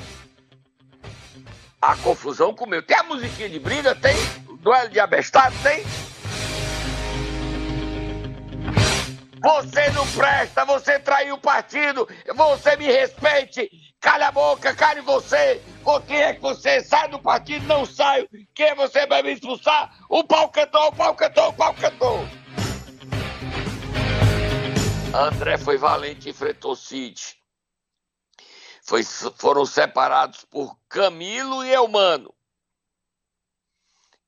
a 1.80 1.96
confusão 1.96 2.54
comeu. 2.54 2.82
Tem 2.82 2.96
a 2.96 3.02
musiquinha 3.02 3.48
de 3.48 3.58
briga? 3.58 3.94
Tem? 3.94 4.14
Duelo 4.60 4.90
de 4.90 5.00
abestado? 5.00 5.54
Tem? 5.62 5.82
Você 9.42 9.90
não 9.90 10.06
presta, 10.08 10.64
você 10.64 10.98
traiu 10.98 11.36
o 11.36 11.40
partido, 11.40 12.08
você 12.34 12.74
me 12.76 12.86
respeite, 12.86 13.70
calha 14.00 14.28
a 14.28 14.32
boca, 14.32 14.74
cale 14.74 15.00
você. 15.02 15.62
Quem 16.06 16.20
é 16.20 16.34
que 16.34 16.40
você 16.40 16.80
sai 16.80 17.08
do 17.08 17.18
partido? 17.18 17.64
Não 17.66 17.86
saio. 17.86 18.28
Quem 18.54 18.66
é 18.66 18.74
você 18.74 19.06
vai 19.06 19.22
me 19.22 19.32
expulsar? 19.32 19.94
O 20.08 20.24
pau 20.24 20.48
cantou, 20.48 20.88
o 20.88 20.92
pau 20.92 21.14
cantou, 21.14 21.48
o 21.48 21.52
pau 21.52 21.74
cantou. 21.74 22.26
André 25.18 25.58
foi 25.58 25.76
valente 25.76 26.28
e 26.28 26.30
enfrentou 26.30 26.76
Cid 26.76 27.36
foi, 28.86 29.02
foram 29.02 29.66
separados 29.66 30.44
por 30.44 30.78
Camilo 30.88 31.64
e 31.64 31.72
Elmano. 31.72 32.32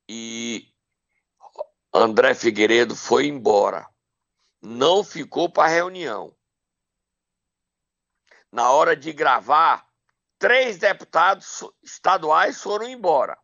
E 0.09 0.68
André 1.95 2.35
Figueiredo 2.35 2.97
foi 2.97 3.26
embora. 3.26 3.88
Não 4.61 5.04
ficou 5.04 5.49
para 5.49 5.64
a 5.64 5.73
reunião. 5.73 6.37
Na 8.50 8.73
hora 8.73 8.97
de 8.97 9.12
gravar, 9.12 9.87
três 10.38 10.78
deputados 10.78 11.62
estaduais 11.80 12.61
foram 12.61 12.88
embora. 12.88 13.38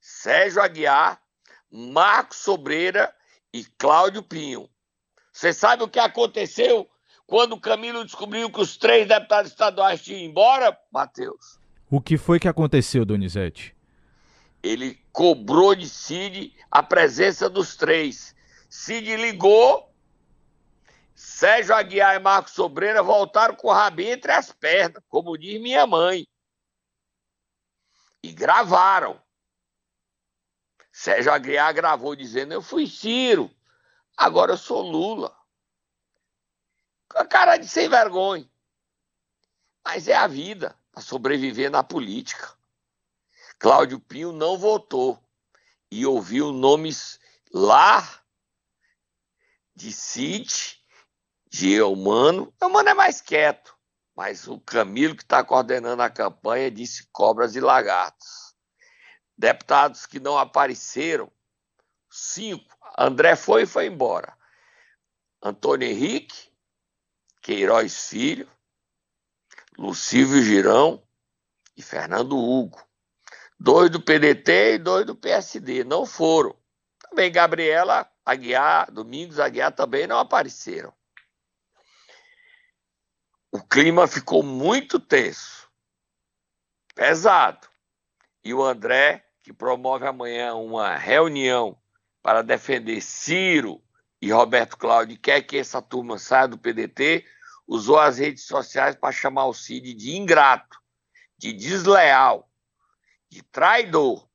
Sérgio 0.00 0.60
Aguiar, 0.60 1.22
Marcos 1.70 2.38
Sobreira 2.38 3.14
e 3.54 3.64
Cláudio 3.64 4.22
Pinho. 4.22 4.68
Você 5.36 5.52
sabe 5.52 5.82
o 5.82 5.88
que 5.88 5.98
aconteceu 5.98 6.88
quando 7.26 7.52
o 7.52 7.60
Camilo 7.60 8.02
descobriu 8.02 8.50
que 8.50 8.58
os 8.58 8.78
três 8.78 9.06
deputados 9.06 9.50
estaduais 9.50 10.00
tinham 10.00 10.20
ido 10.20 10.30
embora, 10.30 10.74
Matheus? 10.90 11.60
O 11.90 12.00
que 12.00 12.16
foi 12.16 12.40
que 12.40 12.48
aconteceu, 12.48 13.04
Donizete? 13.04 13.76
Ele 14.62 14.98
cobrou 15.12 15.74
de 15.74 15.90
Cid 15.90 16.56
a 16.70 16.82
presença 16.82 17.50
dos 17.50 17.76
três. 17.76 18.34
Cid 18.70 19.14
ligou, 19.16 19.94
Sérgio 21.14 21.74
Aguiar 21.74 22.16
e 22.16 22.18
Marcos 22.18 22.54
Sobreira 22.54 23.02
voltaram 23.02 23.54
com 23.54 23.68
o 23.68 23.72
rabinho 23.74 24.12
entre 24.12 24.32
as 24.32 24.50
pernas, 24.52 25.02
como 25.06 25.36
diz 25.36 25.60
minha 25.60 25.86
mãe. 25.86 26.26
E 28.22 28.32
gravaram. 28.32 29.20
Sérgio 30.90 31.30
Aguiar 31.30 31.74
gravou 31.74 32.16
dizendo: 32.16 32.54
Eu 32.54 32.62
fui 32.62 32.86
Ciro, 32.86 33.54
agora 34.16 34.52
eu 34.52 34.56
sou 34.56 34.82
Lula. 34.82 35.36
Com 37.08 37.18
a 37.18 37.26
cara 37.26 37.56
de 37.56 37.68
sem 37.68 37.88
vergonha. 37.88 38.48
Mas 39.84 40.08
é 40.08 40.14
a 40.14 40.26
vida 40.26 40.76
para 40.90 41.02
sobreviver 41.02 41.70
na 41.70 41.82
política. 41.82 42.56
Cláudio 43.58 44.00
Pinho 44.00 44.32
não 44.32 44.58
votou 44.58 45.22
e 45.90 46.04
ouviu 46.04 46.52
nomes 46.52 47.18
lá 47.52 48.22
de 49.74 49.92
Cid, 49.92 50.82
de 51.48 51.72
Eumano. 51.72 52.52
Eumano 52.60 52.88
é 52.88 52.94
mais 52.94 53.20
quieto, 53.20 53.76
mas 54.14 54.48
o 54.48 54.58
Camilo, 54.60 55.14
que 55.14 55.22
está 55.22 55.44
coordenando 55.44 56.02
a 56.02 56.10
campanha, 56.10 56.70
disse 56.70 57.06
cobras 57.12 57.54
e 57.54 57.60
lagartos. 57.60 58.54
Deputados 59.36 60.06
que 60.06 60.18
não 60.18 60.38
apareceram, 60.38 61.30
cinco. 62.16 62.76
André 62.98 63.36
foi 63.36 63.62
e 63.62 63.66
foi 63.66 63.86
embora. 63.86 64.36
Antônio 65.42 65.88
Henrique, 65.88 66.50
Queiroz 67.42 68.08
Filho, 68.08 68.50
Lucívio 69.78 70.42
Girão 70.42 71.02
e 71.76 71.82
Fernando 71.82 72.36
Hugo. 72.36 72.82
Dois 73.58 73.90
do 73.90 74.00
PDT 74.00 74.74
e 74.74 74.78
dois 74.78 75.06
do 75.06 75.14
PSD. 75.14 75.84
Não 75.84 76.06
foram. 76.06 76.56
Também 76.98 77.30
Gabriela 77.30 78.10
Aguiar, 78.24 78.90
Domingos 78.90 79.38
Aguiar 79.38 79.72
também 79.72 80.06
não 80.06 80.18
apareceram. 80.18 80.92
O 83.52 83.62
clima 83.62 84.06
ficou 84.06 84.42
muito 84.42 84.98
tenso, 84.98 85.70
pesado. 86.94 87.66
E 88.44 88.52
o 88.52 88.62
André, 88.62 89.24
que 89.42 89.52
promove 89.52 90.06
amanhã 90.06 90.54
uma 90.54 90.96
reunião 90.96 91.80
para 92.26 92.42
defender 92.42 93.00
Ciro 93.00 93.80
e 94.20 94.32
Roberto 94.32 94.76
Cláudio, 94.76 95.16
quer 95.16 95.42
que 95.42 95.58
essa 95.58 95.80
turma 95.80 96.18
saia 96.18 96.48
do 96.48 96.58
PDT, 96.58 97.24
usou 97.68 98.00
as 98.00 98.18
redes 98.18 98.42
sociais 98.42 98.96
para 98.96 99.12
chamar 99.12 99.46
o 99.46 99.54
Cid 99.54 99.94
de 99.94 100.16
ingrato, 100.16 100.76
de 101.38 101.52
desleal, 101.52 102.50
de 103.30 103.44
traidor. 103.44 104.26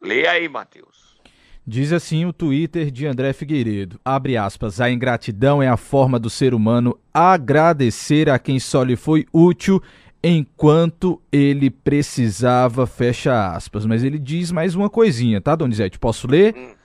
Leia 0.00 0.30
aí, 0.30 0.48
Matheus. 0.48 1.18
Diz 1.66 1.92
assim 1.92 2.24
o 2.24 2.32
Twitter 2.32 2.90
de 2.90 3.06
André 3.06 3.34
Figueiredo. 3.34 4.00
Abre 4.02 4.38
aspas. 4.38 4.80
A 4.80 4.90
ingratidão 4.90 5.62
é 5.62 5.68
a 5.68 5.76
forma 5.76 6.18
do 6.18 6.30
ser 6.30 6.54
humano 6.54 6.98
agradecer 7.12 8.30
a 8.30 8.38
quem 8.38 8.58
só 8.58 8.82
lhe 8.82 8.96
foi 8.96 9.26
útil 9.34 9.82
enquanto 10.24 11.20
ele 11.30 11.68
precisava, 11.68 12.86
fecha 12.86 13.54
aspas. 13.54 13.84
Mas 13.84 14.02
ele 14.02 14.18
diz 14.18 14.50
mais 14.50 14.74
uma 14.74 14.88
coisinha, 14.88 15.42
tá, 15.42 15.54
Donizete? 15.54 15.98
Posso 15.98 16.26
ler? 16.26 16.56
Hum, 16.56 16.77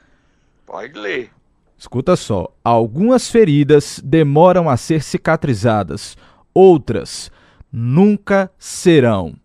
pode 0.66 1.00
ler. 1.00 1.32
Escuta 1.78 2.16
só. 2.16 2.54
Algumas 2.64 3.30
feridas 3.30 4.00
demoram 4.04 4.70
a 4.70 4.78
ser 4.78 5.04
cicatrizadas, 5.04 6.18
outras 6.54 7.32
nunca 7.72 8.52
serão 8.58 9.36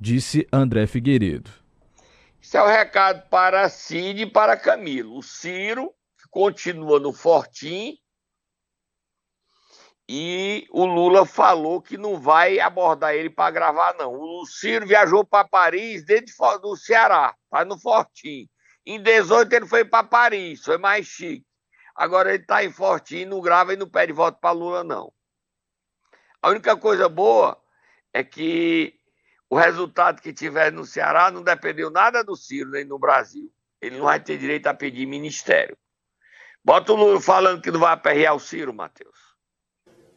disse 0.00 0.48
André 0.50 0.86
Figueiredo. 0.86 1.50
Isso 2.40 2.56
é 2.56 2.62
o 2.62 2.64
um 2.64 2.68
recado 2.68 3.28
para 3.28 3.68
Cid 3.68 4.22
e 4.22 4.26
para 4.26 4.56
Camilo. 4.56 5.18
O 5.18 5.22
Ciro 5.22 5.92
continua 6.30 6.98
no 6.98 7.12
Fortim 7.12 7.98
e 10.08 10.66
o 10.72 10.86
Lula 10.86 11.26
falou 11.26 11.80
que 11.82 11.98
não 11.98 12.18
vai 12.18 12.58
abordar 12.58 13.14
ele 13.14 13.30
para 13.30 13.50
gravar, 13.50 13.94
não. 13.94 14.14
O 14.14 14.46
Ciro 14.46 14.86
viajou 14.86 15.24
para 15.24 15.46
Paris 15.46 16.04
desde 16.04 16.32
do 16.60 16.74
Ceará, 16.76 17.36
está 17.44 17.64
no 17.64 17.78
Fortim. 17.78 18.48
Em 18.86 19.00
18 19.00 19.52
ele 19.52 19.66
foi 19.66 19.84
para 19.84 20.04
Paris, 20.04 20.62
foi 20.64 20.78
mais 20.78 21.06
chique. 21.06 21.46
Agora 21.94 22.32
ele 22.32 22.42
está 22.42 22.64
em 22.64 22.70
Fortim, 22.70 23.24
não 23.24 23.40
grava 23.40 23.72
e 23.72 23.76
não 23.76 23.88
pede 23.88 24.12
voto 24.12 24.38
para 24.40 24.52
Lula, 24.52 24.82
não. 24.82 25.12
A 26.42 26.48
única 26.48 26.76
coisa 26.76 27.08
boa 27.08 27.60
é 28.12 28.24
que 28.24 28.94
o 29.48 29.56
resultado 29.56 30.22
que 30.22 30.32
tiver 30.32 30.72
no 30.72 30.86
Ceará 30.86 31.30
não 31.30 31.42
dependeu 31.42 31.90
nada 31.90 32.24
do 32.24 32.36
Ciro 32.36 32.70
nem 32.70 32.84
no 32.84 32.98
Brasil. 32.98 33.52
Ele 33.80 33.98
não 33.98 34.04
vai 34.04 34.20
ter 34.20 34.38
direito 34.38 34.66
a 34.66 34.74
pedir 34.74 35.06
ministério. 35.06 35.76
Bota 36.64 36.92
o 36.92 36.96
Lula 36.96 37.20
falando 37.20 37.62
que 37.62 37.70
não 37.70 37.80
vai 37.80 37.92
aperrear 37.92 38.34
o 38.34 38.40
Ciro, 38.40 38.72
Matheus. 38.72 39.18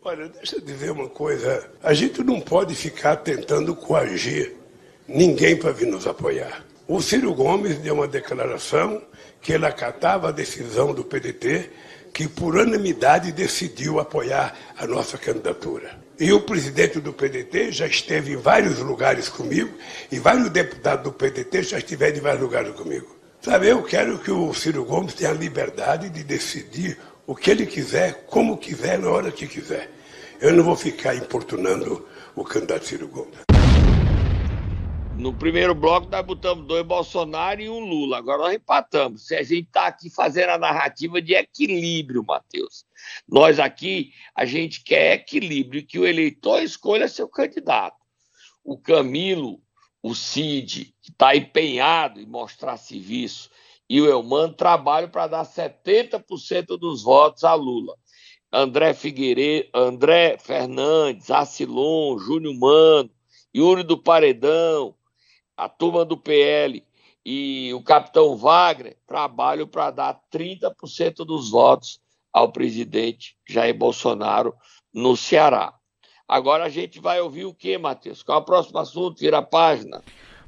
Olha, 0.02 0.28
deixa 0.28 0.58
eu 0.58 0.62
dizer 0.62 0.92
uma 0.92 1.10
coisa. 1.10 1.72
A 1.82 1.94
gente 1.94 2.24
não 2.24 2.42
pode 2.42 2.76
ficar 2.76 3.18
tentando 3.18 3.76
coagir 3.76 4.56
ninguém 5.08 5.58
para 5.58 5.72
vir 5.72 5.88
nos 5.88 6.06
apoiar. 6.06 6.64
O 6.86 7.02
Ciro 7.02 7.34
Gomes 7.34 7.78
deu 7.78 7.94
uma 7.94 8.08
declaração 8.10 9.02
que 9.42 9.54
ele 9.54 9.66
acatava 9.66 10.28
a 10.28 10.32
decisão 10.32 10.94
do 10.94 11.04
PDT, 11.04 11.70
que 12.14 12.28
por 12.28 12.56
unanimidade 12.56 13.32
decidiu 13.32 14.02
apoiar 14.02 14.54
a 14.78 14.86
nossa 14.86 15.18
candidatura. 15.18 15.98
E 16.20 16.34
o 16.34 16.42
presidente 16.42 17.00
do 17.00 17.14
PDT 17.14 17.72
já 17.72 17.88
esteve 17.88 18.34
em 18.34 18.36
vários 18.36 18.80
lugares 18.80 19.30
comigo, 19.30 19.72
e 20.12 20.20
vários 20.20 20.50
deputados 20.50 21.06
do 21.06 21.14
PDT 21.14 21.64
já 21.64 21.78
estiveram 21.78 22.18
em 22.18 22.22
vários 22.22 22.42
lugares 22.42 22.74
comigo. 22.74 23.16
Sabe, 23.42 23.70
eu 23.70 23.82
quero 23.84 24.20
que 24.20 24.32
o 24.32 24.54
Ciro 24.54 24.84
Gomes 24.84 25.14
tenha 25.14 25.32
a 25.32 25.34
liberdade 25.34 26.10
de 26.10 26.22
decidir 26.22 26.98
o 27.26 27.34
que 27.34 27.50
ele 27.50 27.66
quiser, 27.66 28.26
como 28.28 28.58
quiser, 28.58 29.00
na 29.00 29.10
hora 29.10 29.32
que 29.32 29.48
quiser. 29.48 29.90
Eu 30.42 30.52
não 30.52 30.66
vou 30.66 30.76
ficar 30.76 31.16
importunando 31.16 32.06
o 32.36 32.44
candidato 32.44 32.86
Ciro 32.86 33.08
Gomes. 33.08 33.43
No 35.16 35.32
primeiro 35.32 35.76
bloco, 35.76 36.10
nós 36.10 36.26
botamos 36.26 36.66
dois 36.66 36.84
Bolsonaro 36.84 37.62
e 37.62 37.70
um 37.70 37.80
Lula. 37.80 38.18
Agora 38.18 38.40
nós 38.40 38.56
empatamos. 38.56 39.28
Se 39.28 39.36
a 39.36 39.44
gente 39.44 39.68
está 39.68 39.86
aqui 39.86 40.10
fazendo 40.10 40.50
a 40.50 40.58
narrativa 40.58 41.22
de 41.22 41.36
equilíbrio, 41.36 42.26
Matheus. 42.26 42.84
Nós 43.28 43.60
aqui, 43.60 44.12
a 44.36 44.44
gente 44.44 44.84
quer 44.84 45.14
equilíbrio, 45.14 45.86
que 45.86 46.00
o 46.00 46.08
eleitor 46.08 46.64
escolha 46.64 47.08
seu 47.08 47.28
candidato. 47.28 47.96
O 48.64 48.76
Camilo, 48.76 49.62
o 50.02 50.16
Cid, 50.16 50.96
que 51.00 51.12
está 51.12 51.36
empenhado 51.36 52.20
em 52.20 52.26
mostrar 52.26 52.78
serviço, 52.78 53.52
e 53.88 54.02
o 54.02 54.10
Elmano 54.10 54.54
trabalham 54.54 55.10
para 55.10 55.28
dar 55.28 55.46
70% 55.46 56.76
dos 56.76 57.04
votos 57.04 57.44
a 57.44 57.54
Lula. 57.54 57.96
André 58.52 58.96
Figueiredo, 58.96 59.70
André 59.76 60.38
Fernandes, 60.40 61.30
Acilon, 61.30 62.18
Júnior 62.18 62.56
Mano, 62.56 63.12
Yuri 63.56 63.84
do 63.84 63.96
Paredão, 63.96 64.96
a 65.64 65.70
turma 65.70 66.04
do 66.04 66.18
PL 66.18 66.84
e 67.26 67.74
o 67.74 67.82
capitão 67.82 68.36
Wagner 68.36 68.98
trabalham 69.08 69.66
para 69.66 69.92
dar 69.92 70.20
30% 70.32 71.26
dos 71.26 71.50
votos 71.50 72.00
ao 72.34 72.52
presidente 72.52 73.38
Jair 73.48 73.78
Bolsonaro 73.78 74.54
no 74.94 75.16
Ceará. 75.16 75.74
Agora 76.28 76.66
a 76.66 76.70
gente 76.70 77.00
vai 77.00 77.22
ouvir 77.22 77.46
o 77.46 77.54
que, 77.54 77.78
Matheus? 77.78 78.24
Qual 78.24 78.40
é 78.40 78.42
o 78.42 78.46
próximo 78.46 78.80
assunto? 78.80 79.20
Vira 79.20 79.38
a 79.38 79.42
página. 79.42 80.02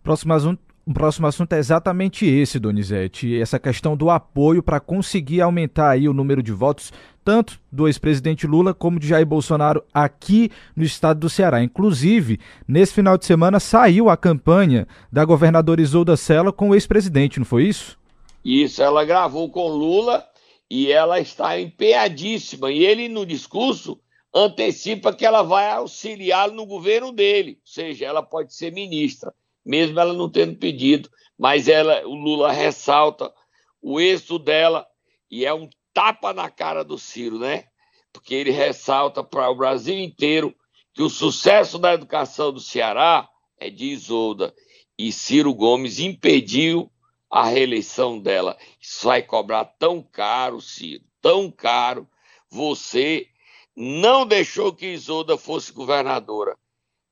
Próximo 0.03 0.33
assunto, 0.33 0.61
o 0.85 0.93
próximo 0.93 1.27
assunto 1.27 1.53
é 1.53 1.59
exatamente 1.59 2.25
esse, 2.25 2.59
Donizete. 2.59 3.39
Essa 3.39 3.57
questão 3.57 3.95
do 3.95 4.09
apoio 4.09 4.61
para 4.61 4.79
conseguir 4.79 5.41
aumentar 5.41 5.91
aí 5.91 6.09
o 6.09 6.13
número 6.13 6.43
de 6.43 6.51
votos, 6.51 6.91
tanto 7.25 7.59
do 7.69 7.87
ex-presidente 7.87 8.47
Lula 8.47 8.73
como 8.73 8.99
de 8.99 9.07
Jair 9.07 9.25
Bolsonaro 9.25 9.83
aqui 9.93 10.49
no 10.73 10.83
estado 10.83 11.19
do 11.19 11.29
Ceará. 11.29 11.61
Inclusive, 11.61 12.39
nesse 12.65 12.93
final 12.93 13.17
de 13.17 13.25
semana 13.25 13.59
saiu 13.59 14.09
a 14.09 14.15
campanha 14.15 14.87
da 15.11 15.25
governadora 15.25 15.81
Isolda 15.81 16.15
Sela 16.15 16.53
com 16.53 16.69
o 16.69 16.75
ex-presidente, 16.75 17.39
não 17.39 17.45
foi 17.45 17.63
isso? 17.63 17.97
Isso, 18.45 18.81
ela 18.81 19.03
gravou 19.03 19.49
com 19.49 19.67
Lula 19.67 20.23
e 20.69 20.89
ela 20.91 21.19
está 21.19 21.59
empenhadíssima. 21.59 22.71
E 22.71 22.85
ele, 22.85 23.09
no 23.09 23.25
discurso, 23.25 23.99
antecipa 24.33 25.11
que 25.11 25.25
ela 25.25 25.41
vai 25.41 25.69
auxiliá-lo 25.71 26.53
no 26.53 26.65
governo 26.65 27.11
dele, 27.11 27.57
ou 27.61 27.67
seja, 27.67 28.05
ela 28.05 28.21
pode 28.23 28.53
ser 28.53 28.71
ministra 28.71 29.33
mesmo 29.65 29.99
ela 29.99 30.13
não 30.13 30.29
tendo 30.29 30.55
pedido, 30.55 31.09
mas 31.37 31.67
ela, 31.67 32.05
o 32.05 32.13
Lula 32.13 32.51
ressalta 32.51 33.33
o 33.81 33.99
êxito 33.99 34.37
dela 34.37 34.85
e 35.29 35.43
é 35.43 35.53
um 35.53 35.67
tapa 35.95 36.33
na 36.33 36.49
cara 36.49 36.83
do 36.83 36.99
Ciro, 36.99 37.39
né? 37.39 37.63
Porque 38.11 38.35
ele 38.35 38.51
ressalta 38.51 39.23
para 39.23 39.49
o 39.49 39.55
Brasil 39.55 39.97
inteiro 39.97 40.53
que 40.93 41.01
o 41.01 41.09
sucesso 41.09 41.79
da 41.79 41.93
educação 41.93 42.51
do 42.51 42.59
Ceará 42.59 43.27
é 43.57 43.69
de 43.69 43.85
Isolda 43.85 44.53
e 44.97 45.11
Ciro 45.11 45.53
Gomes 45.53 45.99
impediu 45.99 46.91
a 47.31 47.45
reeleição 47.45 48.19
dela. 48.19 48.57
Isso 48.79 49.07
vai 49.07 49.21
cobrar 49.21 49.65
tão 49.65 50.01
caro, 50.03 50.59
Ciro, 50.59 51.03
tão 51.21 51.49
caro. 51.49 52.07
Você 52.49 53.29
não 53.75 54.25
deixou 54.25 54.73
que 54.73 54.87
Isolda 54.87 55.37
fosse 55.37 55.71
governadora, 55.71 56.57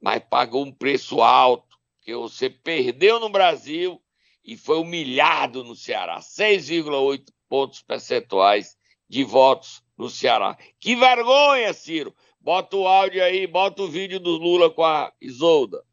mas 0.01 0.21
pagou 0.29 0.65
um 0.65 0.71
preço 0.71 1.21
alto, 1.21 1.77
que 2.01 2.13
você 2.13 2.49
perdeu 2.49 3.17
no 3.17 3.29
Brasil 3.29 4.01
e 4.43 4.57
foi 4.57 4.77
humilhado 4.77 5.63
no 5.63 5.73
Ceará. 5.73 6.19
6,8 6.19 7.23
pontos 7.53 7.83
percentuais 7.83 8.75
de 9.07 9.23
votos 9.23 9.83
no 9.95 10.09
Ceará. 10.09 10.57
Que 10.79 10.95
vergonha, 10.95 11.71
Ciro! 11.71 12.11
Bota 12.41 12.75
o 12.75 12.87
áudio 12.87 13.23
aí, 13.23 13.45
bota 13.45 13.83
o 13.83 13.87
vídeo 13.87 14.19
do 14.19 14.31
Lula 14.31 14.71
com 14.71 14.83
a 14.83 15.11
Isolda. 15.21 15.83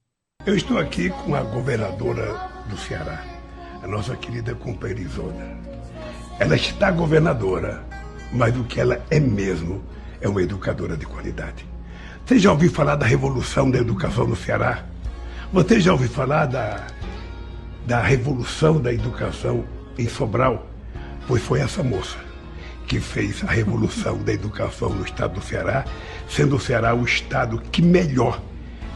Eu 0.47 0.57
estou 0.57 0.79
aqui 0.79 1.11
com 1.11 1.35
a 1.35 1.43
governadora 1.43 2.33
do 2.67 2.79
Ceará, 2.79 3.23
a 3.83 3.87
nossa 3.87 4.17
querida 4.17 4.55
companheira 4.55 5.03
Isolda. 5.03 5.59
Ela 6.39 6.57
está 6.57 6.91
governadora, 6.91 7.87
mas 8.33 8.57
o 8.57 8.65
que 8.65 8.81
ela 8.81 9.05
é 9.11 9.21
mesmo 9.21 9.85
é 10.19 10.27
uma 10.27 10.41
educadora 10.41 10.97
de 10.97 11.05
qualidade. 11.05 11.67
Você 12.25 12.39
já 12.39 12.53
ouviu 12.53 12.71
falar 12.71 12.97
da 12.97 13.05
revolução 13.05 13.71
da 13.71 13.77
educação 13.77 14.27
no 14.27 14.35
Ceará? 14.35 14.87
Você 15.53 15.79
já 15.79 15.93
ouviu 15.93 16.09
falar 16.09 16.47
da, 16.47 16.87
da 17.85 18.01
revolução 18.01 18.81
da 18.81 18.91
educação 18.91 19.63
em 19.99 20.09
Sobral? 20.09 20.71
Pois 21.31 21.45
foi 21.45 21.61
essa 21.61 21.81
moça 21.81 22.19
que 22.89 22.99
fez 22.99 23.45
a 23.45 23.53
revolução 23.53 24.19
da 24.19 24.33
educação 24.33 24.89
no 24.89 25.05
estado 25.05 25.35
do 25.35 25.41
Ceará, 25.41 25.85
sendo 26.29 26.57
o 26.57 26.61
Ceará 26.61 26.93
o 26.93 27.05
estado 27.05 27.63
que 27.71 27.81
melhor 27.81 28.43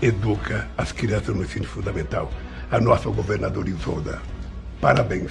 educa 0.03 0.67
as 0.77 0.91
crianças 0.91 1.33
no 1.33 1.45
ensino 1.45 1.65
fundamental. 1.65 2.29
A 2.73 2.81
nossa 2.81 3.09
governadora 3.09 3.71
Isolda, 3.71 4.21
parabéns 4.81 5.31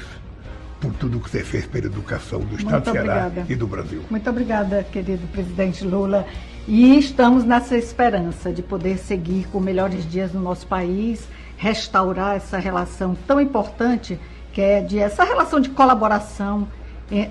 por 0.79 0.93
tudo 0.93 1.19
que 1.19 1.29
você 1.29 1.43
fez 1.43 1.65
pela 1.65 1.87
educação 1.87 2.39
do 2.39 2.55
Estado 2.55 2.85
do 2.85 2.91
Ceará 2.93 3.29
e 3.49 3.53
do 3.53 3.67
Brasil. 3.67 4.01
Muito 4.09 4.29
obrigada, 4.29 4.81
querido 4.89 5.27
presidente 5.27 5.83
Lula. 5.83 6.25
E 6.65 6.97
estamos 6.97 7.43
nessa 7.43 7.77
esperança 7.77 8.53
de 8.53 8.63
poder 8.63 8.97
seguir 8.97 9.49
com 9.49 9.59
melhores 9.59 10.09
dias 10.09 10.31
no 10.31 10.39
nosso 10.39 10.65
país, 10.67 11.27
restaurar 11.57 12.37
essa 12.37 12.57
relação 12.57 13.13
tão 13.27 13.41
importante 13.41 14.17
que 14.53 14.61
é 14.61 14.79
de 14.79 14.99
essa 14.99 15.25
relação 15.25 15.59
de 15.59 15.67
colaboração 15.67 16.65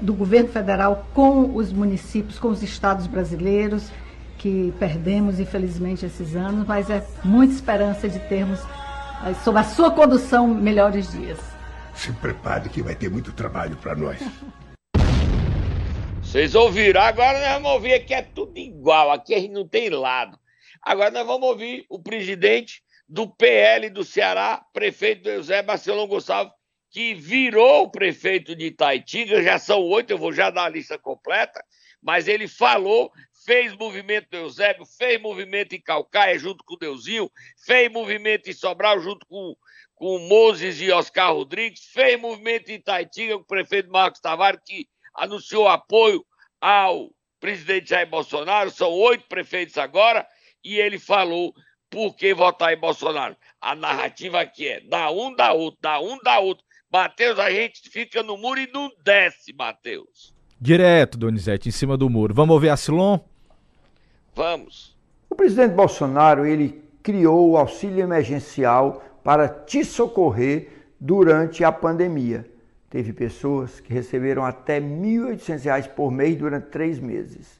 do 0.00 0.14
governo 0.14 0.48
federal 0.48 1.06
com 1.14 1.56
os 1.56 1.72
municípios, 1.72 2.38
com 2.38 2.48
os 2.48 2.62
estados 2.62 3.06
brasileiros, 3.06 3.90
que 4.38 4.72
perdemos 4.78 5.40
infelizmente 5.40 6.04
esses 6.04 6.34
anos, 6.36 6.66
mas 6.66 6.90
é 6.90 7.06
muita 7.24 7.54
esperança 7.54 8.08
de 8.08 8.18
termos, 8.18 8.60
eh, 9.26 9.34
sob 9.44 9.58
a 9.58 9.64
sua 9.64 9.90
condução, 9.90 10.46
melhores 10.48 11.10
dias 11.12 11.52
se 11.94 12.12
prepare 12.12 12.68
que 12.68 12.82
vai 12.82 12.94
ter 12.94 13.10
muito 13.10 13.32
trabalho 13.32 13.76
para 13.76 13.94
nós. 13.94 14.18
Vocês 16.22 16.54
ouviram? 16.54 17.00
Agora 17.00 17.38
nós 17.38 17.52
vamos 17.54 17.70
ouvir 17.72 18.04
que 18.04 18.14
é 18.14 18.22
tudo 18.22 18.56
igual. 18.58 19.10
Aqui 19.10 19.34
a 19.34 19.38
gente 19.38 19.52
não 19.52 19.68
tem 19.68 19.90
lado. 19.90 20.38
Agora 20.80 21.10
nós 21.10 21.26
vamos 21.26 21.46
ouvir 21.46 21.84
o 21.88 21.98
presidente 21.98 22.82
do 23.08 23.28
PL 23.28 23.90
do 23.90 24.04
Ceará, 24.04 24.64
prefeito 24.72 25.30
José 25.30 25.62
Barcelão 25.62 26.06
Gonçalves, 26.06 26.54
que 26.92 27.14
virou 27.14 27.90
prefeito 27.90 28.54
de 28.54 28.66
Itaitinga. 28.66 29.42
Já 29.42 29.58
são 29.58 29.80
oito, 29.80 30.10
eu 30.10 30.18
vou 30.18 30.32
já 30.32 30.50
dar 30.50 30.66
a 30.66 30.68
lista 30.68 30.98
completa. 30.98 31.64
Mas 32.02 32.28
ele 32.28 32.46
falou, 32.46 33.10
fez 33.44 33.74
movimento 33.74 34.28
do 34.30 34.36
Eusébio, 34.36 34.84
fez 34.84 35.20
movimento 35.20 35.74
em 35.74 35.80
Calcaia 35.80 36.38
junto 36.38 36.62
com 36.64 36.74
o 36.74 36.78
Deusinho, 36.78 37.30
fez 37.64 37.90
movimento 37.90 38.50
em 38.50 38.52
Sobral 38.52 39.00
junto 39.00 39.26
com 39.26 39.56
com 39.94 40.18
Moses 40.18 40.80
e 40.80 40.90
Oscar 40.90 41.32
Rodrigues, 41.32 41.84
fez 41.92 42.20
movimento 42.20 42.70
em 42.70 42.74
Itaitinga 42.74 43.36
com 43.36 43.42
o 43.42 43.46
prefeito 43.46 43.88
Marcos 43.88 44.20
Tavares, 44.20 44.60
que 44.66 44.88
anunciou 45.14 45.68
apoio 45.68 46.26
ao 46.60 47.10
presidente 47.38 47.90
Jair 47.90 48.08
Bolsonaro, 48.08 48.68
são 48.68 48.90
oito 48.90 49.28
prefeitos 49.28 49.78
agora, 49.78 50.26
e 50.64 50.76
ele 50.76 50.98
falou 50.98 51.54
por 51.88 52.16
que 52.16 52.34
votar 52.34 52.72
em 52.72 52.80
Bolsonaro. 52.80 53.36
A 53.60 53.76
narrativa 53.76 54.40
aqui 54.40 54.66
é 54.66 54.80
dá 54.80 55.08
um, 55.08 55.32
dá 55.36 55.52
outro, 55.52 55.78
dá 55.80 56.00
um, 56.00 56.18
dá 56.18 56.40
outro. 56.40 56.64
Matheus, 56.92 57.38
a 57.38 57.50
gente 57.50 57.88
fica 57.88 58.22
no 58.22 58.36
muro 58.36 58.60
e 58.60 58.70
não 58.70 58.90
desce, 59.02 59.50
Matheus. 59.54 60.34
Direto, 60.60 61.16
Donizete, 61.16 61.70
em 61.70 61.72
cima 61.72 61.96
do 61.96 62.10
muro. 62.10 62.34
Vamos 62.34 62.52
ouvir 62.52 62.68
a 62.68 62.76
Silon? 62.76 63.18
Vamos. 64.34 64.94
O 65.30 65.34
presidente 65.34 65.72
Bolsonaro, 65.72 66.44
ele 66.44 66.84
criou 67.02 67.50
o 67.50 67.56
auxílio 67.56 68.02
emergencial 68.02 69.02
para 69.24 69.48
te 69.48 69.82
socorrer 69.86 70.68
durante 71.00 71.64
a 71.64 71.72
pandemia. 71.72 72.46
Teve 72.90 73.14
pessoas 73.14 73.80
que 73.80 73.90
receberam 73.90 74.44
até 74.44 74.78
R$ 74.78 74.84
1.800 74.84 75.88
por 75.88 76.12
mês 76.12 76.36
durante 76.36 76.66
três 76.66 77.00
meses. 77.00 77.58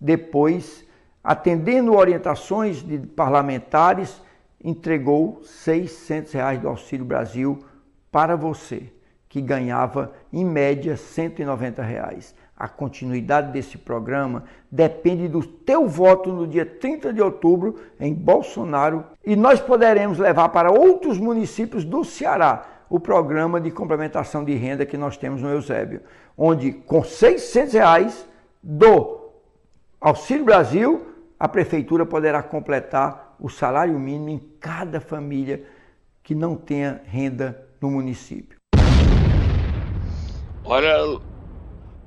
Depois, 0.00 0.86
atendendo 1.22 1.96
orientações 1.96 2.80
de 2.80 2.98
parlamentares, 2.98 4.22
entregou 4.62 5.42
600 5.42 6.32
reais 6.32 6.60
do 6.60 6.68
Auxílio 6.68 7.04
Brasil 7.04 7.58
para 8.10 8.36
você, 8.36 8.90
que 9.28 9.40
ganhava 9.40 10.12
em 10.32 10.44
média 10.44 10.96
190 10.96 11.82
reais. 11.82 12.34
A 12.56 12.66
continuidade 12.66 13.52
desse 13.52 13.78
programa 13.78 14.44
depende 14.70 15.28
do 15.28 15.42
teu 15.46 15.86
voto 15.86 16.32
no 16.32 16.46
dia 16.46 16.66
30 16.66 17.12
de 17.12 17.22
outubro 17.22 17.76
em 18.00 18.12
Bolsonaro 18.12 19.04
e 19.24 19.36
nós 19.36 19.60
poderemos 19.60 20.18
levar 20.18 20.48
para 20.48 20.72
outros 20.72 21.18
municípios 21.18 21.84
do 21.84 22.04
Ceará 22.04 22.66
o 22.90 22.98
programa 22.98 23.60
de 23.60 23.70
complementação 23.70 24.44
de 24.44 24.54
renda 24.54 24.86
que 24.86 24.96
nós 24.96 25.16
temos 25.16 25.42
no 25.42 25.50
Eusébio, 25.50 26.00
onde 26.36 26.72
com 26.72 27.04
600 27.04 27.74
reais 27.74 28.26
do 28.62 29.30
Auxílio 30.00 30.44
Brasil, 30.44 31.06
a 31.38 31.48
prefeitura 31.48 32.06
poderá 32.06 32.42
completar 32.42 33.36
o 33.38 33.48
salário 33.48 33.98
mínimo 33.98 34.30
em 34.30 34.38
cada 34.58 35.00
família 35.00 35.62
que 36.22 36.34
não 36.34 36.56
tenha 36.56 37.00
renda 37.04 37.67
no 37.80 37.90
município. 37.90 38.58
Olha, 40.64 40.96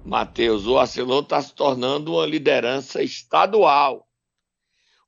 Matheus, 0.06 0.66
o 0.68 0.78
Arcelor 0.78 1.24
está 1.24 1.42
se 1.42 1.54
tornando 1.54 2.14
uma 2.14 2.26
liderança 2.26 3.02
estadual. 3.02 4.08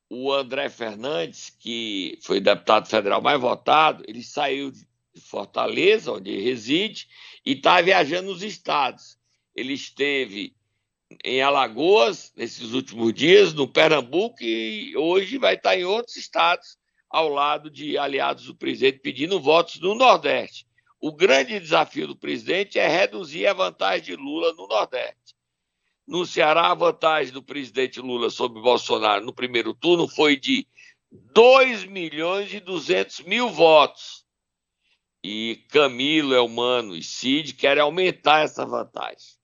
O 0.09 0.31
André 0.31 0.69
Fernandes, 0.69 1.49
que 1.49 2.19
foi 2.23 2.39
deputado 2.39 2.87
federal 2.87 3.21
mais 3.21 3.39
votado, 3.39 4.03
ele 4.07 4.23
saiu 4.23 4.71
de 4.71 4.85
Fortaleza, 5.21 6.11
onde 6.11 6.39
reside, 6.41 7.07
e 7.45 7.53
está 7.53 7.81
viajando 7.81 8.31
nos 8.31 8.43
estados. 8.43 9.17
Ele 9.55 9.73
esteve 9.73 10.55
em 11.23 11.41
Alagoas 11.41 12.31
nesses 12.35 12.73
últimos 12.73 13.13
dias, 13.13 13.53
no 13.53 13.67
Pernambuco, 13.67 14.37
e 14.41 14.95
hoje 14.97 15.37
vai 15.37 15.55
estar 15.55 15.77
em 15.77 15.83
outros 15.83 16.15
estados, 16.15 16.77
ao 17.13 17.29
lado 17.29 17.69
de 17.69 17.95
aliados 17.95 18.45
do 18.47 18.55
presidente, 18.55 18.97
pedindo 18.97 19.39
votos 19.39 19.79
no 19.79 19.93
Nordeste. 19.93 20.65
O 20.99 21.11
grande 21.11 21.59
desafio 21.59 22.07
do 22.07 22.15
presidente 22.15 22.79
é 22.79 22.87
reduzir 22.87 23.45
a 23.45 23.53
vantagem 23.53 24.03
de 24.03 24.15
Lula 24.15 24.51
no 24.53 24.67
Nordeste. 24.67 25.35
No 26.07 26.25
Ceará, 26.25 26.71
a 26.71 26.73
vantagem 26.73 27.31
do 27.31 27.43
presidente 27.43 28.01
Lula 28.01 28.31
sobre 28.31 28.59
Bolsonaro 28.59 29.23
no 29.23 29.31
primeiro 29.31 29.75
turno 29.75 30.07
foi 30.07 30.35
de 30.35 30.67
2 31.11 31.85
milhões 31.85 32.51
e 32.51 32.59
200 32.59 33.19
mil 33.21 33.47
votos. 33.47 34.25
E 35.23 35.63
Camilo, 35.69 36.33
Elmano 36.33 36.95
e 36.95 37.03
Cid 37.03 37.53
querem 37.53 37.83
aumentar 37.83 38.39
essa 38.39 38.65
vantagem. 38.65 39.37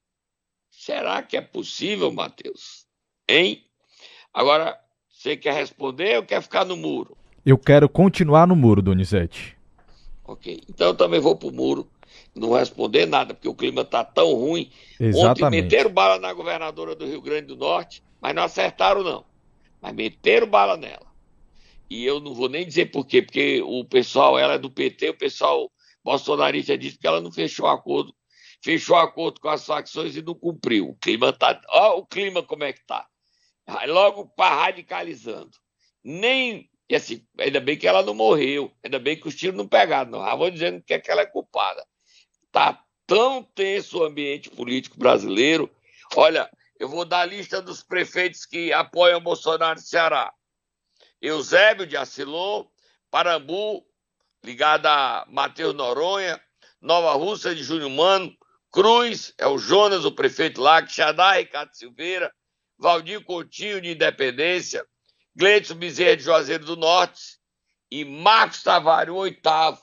Será 0.71 1.21
que 1.21 1.37
é 1.37 1.41
possível, 1.41 2.11
Matheus? 2.11 2.87
Hein? 3.27 3.63
Agora, 4.33 4.77
você 5.07 5.37
quer 5.37 5.53
responder 5.53 6.17
ou 6.17 6.25
quer 6.25 6.41
ficar 6.41 6.65
no 6.65 6.75
muro? 6.75 7.18
Eu 7.45 7.57
quero 7.57 7.87
continuar 7.87 8.47
no 8.47 8.55
muro, 8.55 8.81
Donizete. 8.81 9.57
Ok. 10.23 10.61
Então 10.69 10.87
eu 10.87 10.95
também 10.95 11.19
vou 11.19 11.35
pro 11.35 11.51
muro, 11.51 11.89
não 12.35 12.53
responder 12.53 13.05
nada, 13.05 13.33
porque 13.33 13.47
o 13.49 13.55
clima 13.55 13.83
tá 13.83 14.03
tão 14.03 14.33
ruim. 14.33 14.69
Exatamente. 14.99 15.43
Ontem 15.43 15.49
meteram 15.49 15.89
bala 15.91 16.19
na 16.19 16.31
governadora 16.33 16.95
do 16.95 17.05
Rio 17.05 17.21
Grande 17.21 17.47
do 17.47 17.55
Norte, 17.55 18.03
mas 18.21 18.35
não 18.35 18.43
acertaram, 18.43 19.03
não. 19.03 19.25
Mas 19.81 19.93
meteram 19.95 20.47
bala 20.47 20.77
nela. 20.77 21.07
E 21.89 22.05
eu 22.05 22.19
não 22.19 22.35
vou 22.35 22.47
nem 22.47 22.65
dizer 22.65 22.91
por 22.91 23.05
quê, 23.05 23.21
porque 23.21 23.61
o 23.63 23.83
pessoal, 23.83 24.37
ela 24.37 24.53
é 24.53 24.59
do 24.59 24.69
PT, 24.69 25.09
o 25.09 25.17
pessoal 25.17 25.71
bolsonarista 26.03 26.77
disse 26.77 26.97
que 26.97 27.07
ela 27.07 27.19
não 27.19 27.31
fechou 27.31 27.67
acordo, 27.67 28.13
fechou 28.61 28.95
acordo 28.95 29.39
com 29.39 29.49
as 29.49 29.65
facções 29.65 30.15
e 30.15 30.21
não 30.21 30.35
cumpriu. 30.35 30.89
O 30.89 30.95
clima 30.95 31.33
tá. 31.33 31.59
Olha 31.69 31.93
o 31.95 32.05
clima 32.05 32.43
como 32.43 32.63
é 32.63 32.73
que 32.73 32.85
tá. 32.85 33.07
Logo 33.87 34.27
para 34.27 34.65
radicalizando. 34.65 35.51
Nem 36.03 36.68
e 36.89 36.95
assim, 36.95 37.23
ainda 37.37 37.59
bem 37.59 37.77
que 37.77 37.87
ela 37.87 38.01
não 38.01 38.15
morreu, 38.15 38.73
ainda 38.83 38.97
bem 38.97 39.15
que 39.15 39.27
os 39.27 39.35
tiros 39.35 39.55
não 39.55 39.67
pegaram, 39.67 40.09
não. 40.09 40.25
Já 40.25 40.35
vou 40.35 40.49
dizendo 40.49 40.81
que, 40.81 40.95
é 40.95 40.99
que 40.99 41.11
ela 41.11 41.21
é 41.21 41.25
culpada. 41.25 41.85
Tá 42.51 42.83
tão 43.05 43.43
tenso 43.43 43.99
o 43.99 44.03
ambiente 44.03 44.49
político 44.49 44.97
brasileiro. 44.97 45.69
Olha, 46.15 46.49
eu 46.79 46.89
vou 46.89 47.05
dar 47.05 47.21
a 47.21 47.25
lista 47.25 47.61
dos 47.61 47.83
prefeitos 47.83 48.43
que 48.43 48.73
apoiam 48.73 49.21
Bolsonaro 49.21 49.79
no 49.79 49.85
Ceará. 49.85 50.33
Eusébio 51.21 51.85
de 51.85 51.95
Acilon, 51.95 52.65
Parambu, 53.11 53.85
ligado 54.43 54.87
a 54.87 55.27
Matheus 55.29 55.75
Noronha, 55.75 56.41
Nova 56.81 57.11
Rússia 57.13 57.53
de 57.53 57.61
Júnior 57.61 57.91
Mano, 57.91 58.35
Cruz, 58.71 59.33
é 59.37 59.45
o 59.45 59.59
Jonas, 59.59 60.05
o 60.05 60.11
prefeito 60.11 60.59
lá, 60.59 60.85
Xadá, 60.87 61.33
Ricardo 61.33 61.73
Silveira, 61.73 62.33
Valdir 62.79 63.23
Coutinho 63.23 63.81
de 63.81 63.91
Independência, 63.91 64.85
Gleidson 65.35 65.75
Bezerra 65.75 66.17
de 66.17 66.23
Juazeiro 66.23 66.65
do 66.65 66.75
Norte 66.75 67.37
e 67.91 68.03
Marcos 68.03 68.63
Tavares, 68.63 69.13
o 69.13 69.17
oitavo, 69.17 69.81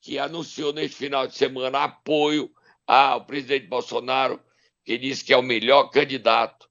que 0.00 0.18
anunciou 0.18 0.72
neste 0.72 0.96
final 0.96 1.26
de 1.26 1.34
semana 1.34 1.84
apoio 1.84 2.50
ao 2.86 3.24
presidente 3.24 3.66
Bolsonaro, 3.66 4.42
que 4.84 4.98
disse 4.98 5.24
que 5.24 5.32
é 5.32 5.36
o 5.36 5.42
melhor 5.42 5.84
candidato 5.90 6.68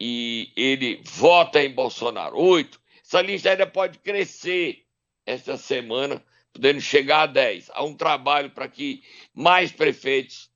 e 0.00 0.52
ele 0.56 1.02
vota 1.04 1.62
em 1.62 1.70
Bolsonaro. 1.70 2.36
Oito. 2.38 2.80
Essa 3.04 3.20
lista 3.20 3.50
ainda 3.50 3.66
pode 3.66 3.98
crescer 3.98 4.86
esta 5.26 5.56
semana, 5.56 6.24
podendo 6.52 6.80
chegar 6.80 7.22
a 7.22 7.26
dez. 7.26 7.68
Há 7.74 7.84
um 7.84 7.96
trabalho 7.96 8.50
para 8.50 8.68
que 8.68 9.02
mais 9.34 9.72
prefeitos 9.72 10.48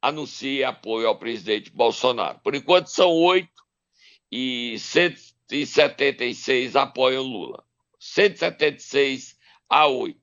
anunciem 0.00 0.64
apoio 0.64 1.06
ao 1.06 1.18
presidente 1.18 1.70
Bolsonaro. 1.70 2.40
Por 2.40 2.54
enquanto 2.54 2.86
são 2.86 3.10
oito 3.10 3.62
e 4.32 4.76
176 5.50 6.76
apoiam 6.76 7.24
Lula. 7.24 7.64
176 7.98 9.34
a 9.68 9.86
8. 9.88 10.16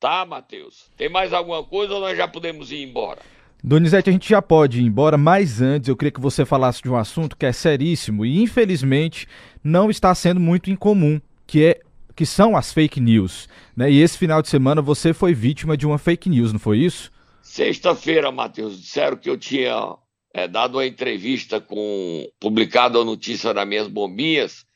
Tá, 0.00 0.26
Matheus? 0.26 0.90
Tem 0.96 1.08
mais 1.08 1.32
alguma 1.32 1.62
coisa 1.62 1.94
ou 1.94 2.00
nós 2.00 2.16
já 2.16 2.26
podemos 2.26 2.72
ir 2.72 2.82
embora? 2.82 3.20
Donizete, 3.62 4.10
a 4.10 4.12
gente 4.12 4.28
já 4.28 4.42
pode 4.42 4.80
ir 4.80 4.84
embora, 4.84 5.16
mas 5.16 5.62
antes 5.62 5.88
eu 5.88 5.96
queria 5.96 6.10
que 6.10 6.20
você 6.20 6.44
falasse 6.44 6.82
de 6.82 6.90
um 6.90 6.96
assunto 6.96 7.36
que 7.36 7.46
é 7.46 7.52
seríssimo 7.52 8.26
e 8.26 8.42
infelizmente 8.42 9.28
não 9.62 9.90
está 9.90 10.14
sendo 10.14 10.40
muito 10.40 10.70
incomum, 10.70 11.20
que 11.46 11.64
é 11.64 11.80
que 12.14 12.26
são 12.26 12.56
as 12.56 12.72
fake 12.72 13.00
news. 13.00 13.48
Né? 13.76 13.90
E 13.92 14.00
esse 14.00 14.18
final 14.18 14.42
de 14.42 14.48
semana 14.48 14.82
você 14.82 15.14
foi 15.14 15.34
vítima 15.34 15.76
de 15.76 15.86
uma 15.86 15.98
fake 15.98 16.28
news, 16.28 16.52
não 16.52 16.58
foi 16.58 16.78
isso? 16.78 17.12
Sexta-feira, 17.42 18.32
Matheus, 18.32 18.80
disseram 18.80 19.16
que 19.16 19.30
eu 19.30 19.38
tinha 19.38 19.96
é, 20.36 20.48
dado 20.48 20.78
uma 20.78 20.86
entrevista 20.86 21.60
com. 21.60 22.30
publicado 22.38 23.00
a 23.00 23.04
notícia 23.04 23.54
nas 23.54 23.66
minhas 23.66 23.88
bombinhas. 23.88 24.66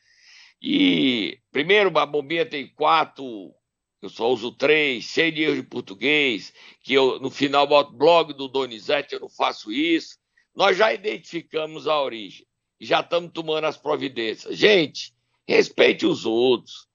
E, 0.61 1.39
primeiro, 1.51 1.97
a 1.97 2.05
bombinha 2.05 2.45
tem 2.45 2.67
quatro, 2.67 3.53
eu 4.01 4.09
só 4.09 4.29
uso 4.29 4.51
três, 4.51 5.03
cheio 5.05 5.31
de 5.31 5.55
de 5.55 5.63
português, 5.63 6.53
que 6.83 6.93
eu 6.93 7.19
no 7.19 7.31
final 7.31 7.65
boto 7.67 7.93
blog 7.93 8.33
do 8.33 8.47
Donizete, 8.47 9.13
eu 9.13 9.21
não 9.21 9.29
faço 9.29 9.71
isso. 9.71 10.17
Nós 10.55 10.77
já 10.77 10.93
identificamos 10.93 11.87
a 11.87 11.99
origem 12.01 12.45
já 12.81 13.01
estamos 13.01 13.31
tomando 13.31 13.65
as 13.65 13.77
providências. 13.77 14.57
Gente, 14.57 15.13
respeite 15.47 16.05
os 16.05 16.25
outros, 16.25 16.87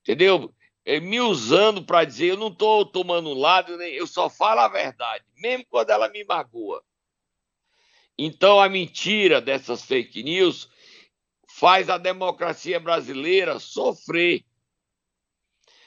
entendeu? 0.00 0.52
É, 0.84 0.98
me 0.98 1.20
usando 1.20 1.84
para 1.84 2.04
dizer, 2.04 2.28
eu 2.28 2.36
não 2.36 2.48
estou 2.48 2.86
tomando 2.86 3.28
um 3.28 3.38
lado, 3.38 3.80
eu 3.82 4.06
só 4.06 4.30
falo 4.30 4.60
a 4.60 4.68
verdade, 4.68 5.22
mesmo 5.36 5.66
quando 5.68 5.90
ela 5.90 6.08
me 6.08 6.24
magoa. 6.24 6.82
Então, 8.18 8.58
a 8.60 8.68
mentira 8.68 9.40
dessas 9.40 9.84
fake 9.84 10.24
news 10.24 10.68
faz 11.48 11.88
a 11.88 11.96
democracia 11.96 12.80
brasileira 12.80 13.60
sofrer. 13.60 14.44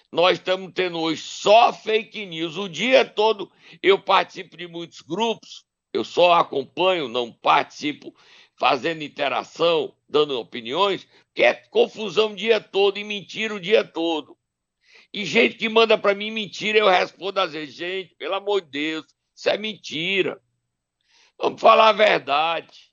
Nós 0.10 0.38
estamos 0.38 0.72
tendo 0.74 1.00
hoje 1.00 1.22
só 1.22 1.74
fake 1.74 2.26
news. 2.26 2.58
O 2.58 2.70
dia 2.70 3.04
todo 3.04 3.52
eu 3.84 4.00
participo 4.02 4.56
de 4.56 4.68
muitos 4.68 5.02
grupos, 5.02 5.66
eu 5.94 6.04
só 6.04 6.34
acompanho, 6.34 7.10
não 7.10 7.32
participo 7.32 8.16
fazendo 8.56 9.02
interação, 9.02 9.94
dando 10.08 10.40
opiniões, 10.40 11.08
que 11.34 11.44
é 11.44 11.54
confusão 11.54 12.32
o 12.32 12.36
dia 12.36 12.62
todo 12.62 12.98
e 12.98 13.04
mentira 13.04 13.56
o 13.56 13.60
dia 13.60 13.84
todo. 13.84 14.38
E 15.14 15.26
gente 15.26 15.56
que 15.56 15.68
manda 15.68 15.98
para 15.98 16.16
mim 16.16 16.32
mentira, 16.32 16.78
eu 16.78 16.88
respondo 16.88 17.40
às 17.40 17.52
vezes, 17.52 17.76
gente, 17.76 18.16
pelo 18.16 18.36
amor 18.36 18.62
de 18.62 18.70
Deus, 18.70 19.06
isso 19.36 19.50
é 19.50 19.58
mentira. 19.58 20.42
Vamos 21.42 21.60
falar 21.60 21.90
a 21.90 21.94
verdade. 21.94 22.92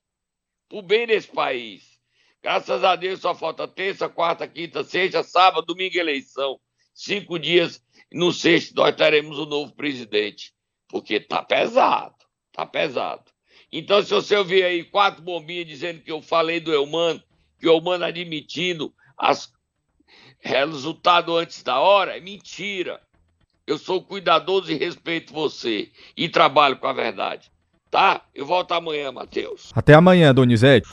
Por 0.71 0.81
bem 0.81 1.07
desse 1.07 1.29
país. 1.29 1.99
Graças 2.43 2.83
a 2.83 2.97
Deus 2.97 3.21
só 3.21 3.35
falta 3.35 3.69
terça, 3.69 4.09
quarta, 4.09 4.49
quinta, 4.49 4.83
sexta, 4.83 5.23
sábado, 5.23 5.67
domingo 5.67 5.99
eleição. 5.99 6.59
Cinco 6.95 7.39
dias. 7.39 7.85
No 8.11 8.33
sexto 8.33 8.75
nós 8.75 8.97
teremos 8.97 9.39
o 9.39 9.43
um 9.43 9.47
novo 9.47 9.75
presidente. 9.75 10.55
Porque 10.89 11.21
tá 11.21 11.43
pesado. 11.43 12.15
Tá 12.51 12.65
pesado. 12.65 13.31
Então, 13.71 14.03
se 14.03 14.15
você 14.15 14.35
ouvir 14.35 14.65
aí 14.65 14.83
quatro 14.83 15.23
bombinhas 15.23 15.67
dizendo 15.67 16.01
que 16.01 16.11
eu 16.11 16.23
falei 16.23 16.59
do 16.59 16.73
Eumano, 16.73 17.23
que 17.61 17.69
o 17.69 17.73
Eumano 17.73 18.07
admitindo 18.07 18.95
as 19.19 19.53
resultado 20.41 21.37
antes 21.37 21.63
da 21.63 21.81
hora, 21.81 22.17
é 22.17 22.21
mentira. 22.21 23.03
Eu 23.67 23.77
sou 23.77 24.03
cuidadoso 24.03 24.73
e 24.73 24.75
respeito 24.75 25.35
você. 25.35 25.93
E 26.17 26.31
trabalho 26.31 26.79
com 26.79 26.87
a 26.87 26.95
verdade. 26.95 27.53
Tá? 27.91 28.23
Eu 28.35 28.45
volto 28.45 28.73
amanhã, 28.73 29.11
Matheus. 29.11 29.71
Até 29.75 29.95
amanhã, 29.95 30.35
Donizete. 30.35 30.89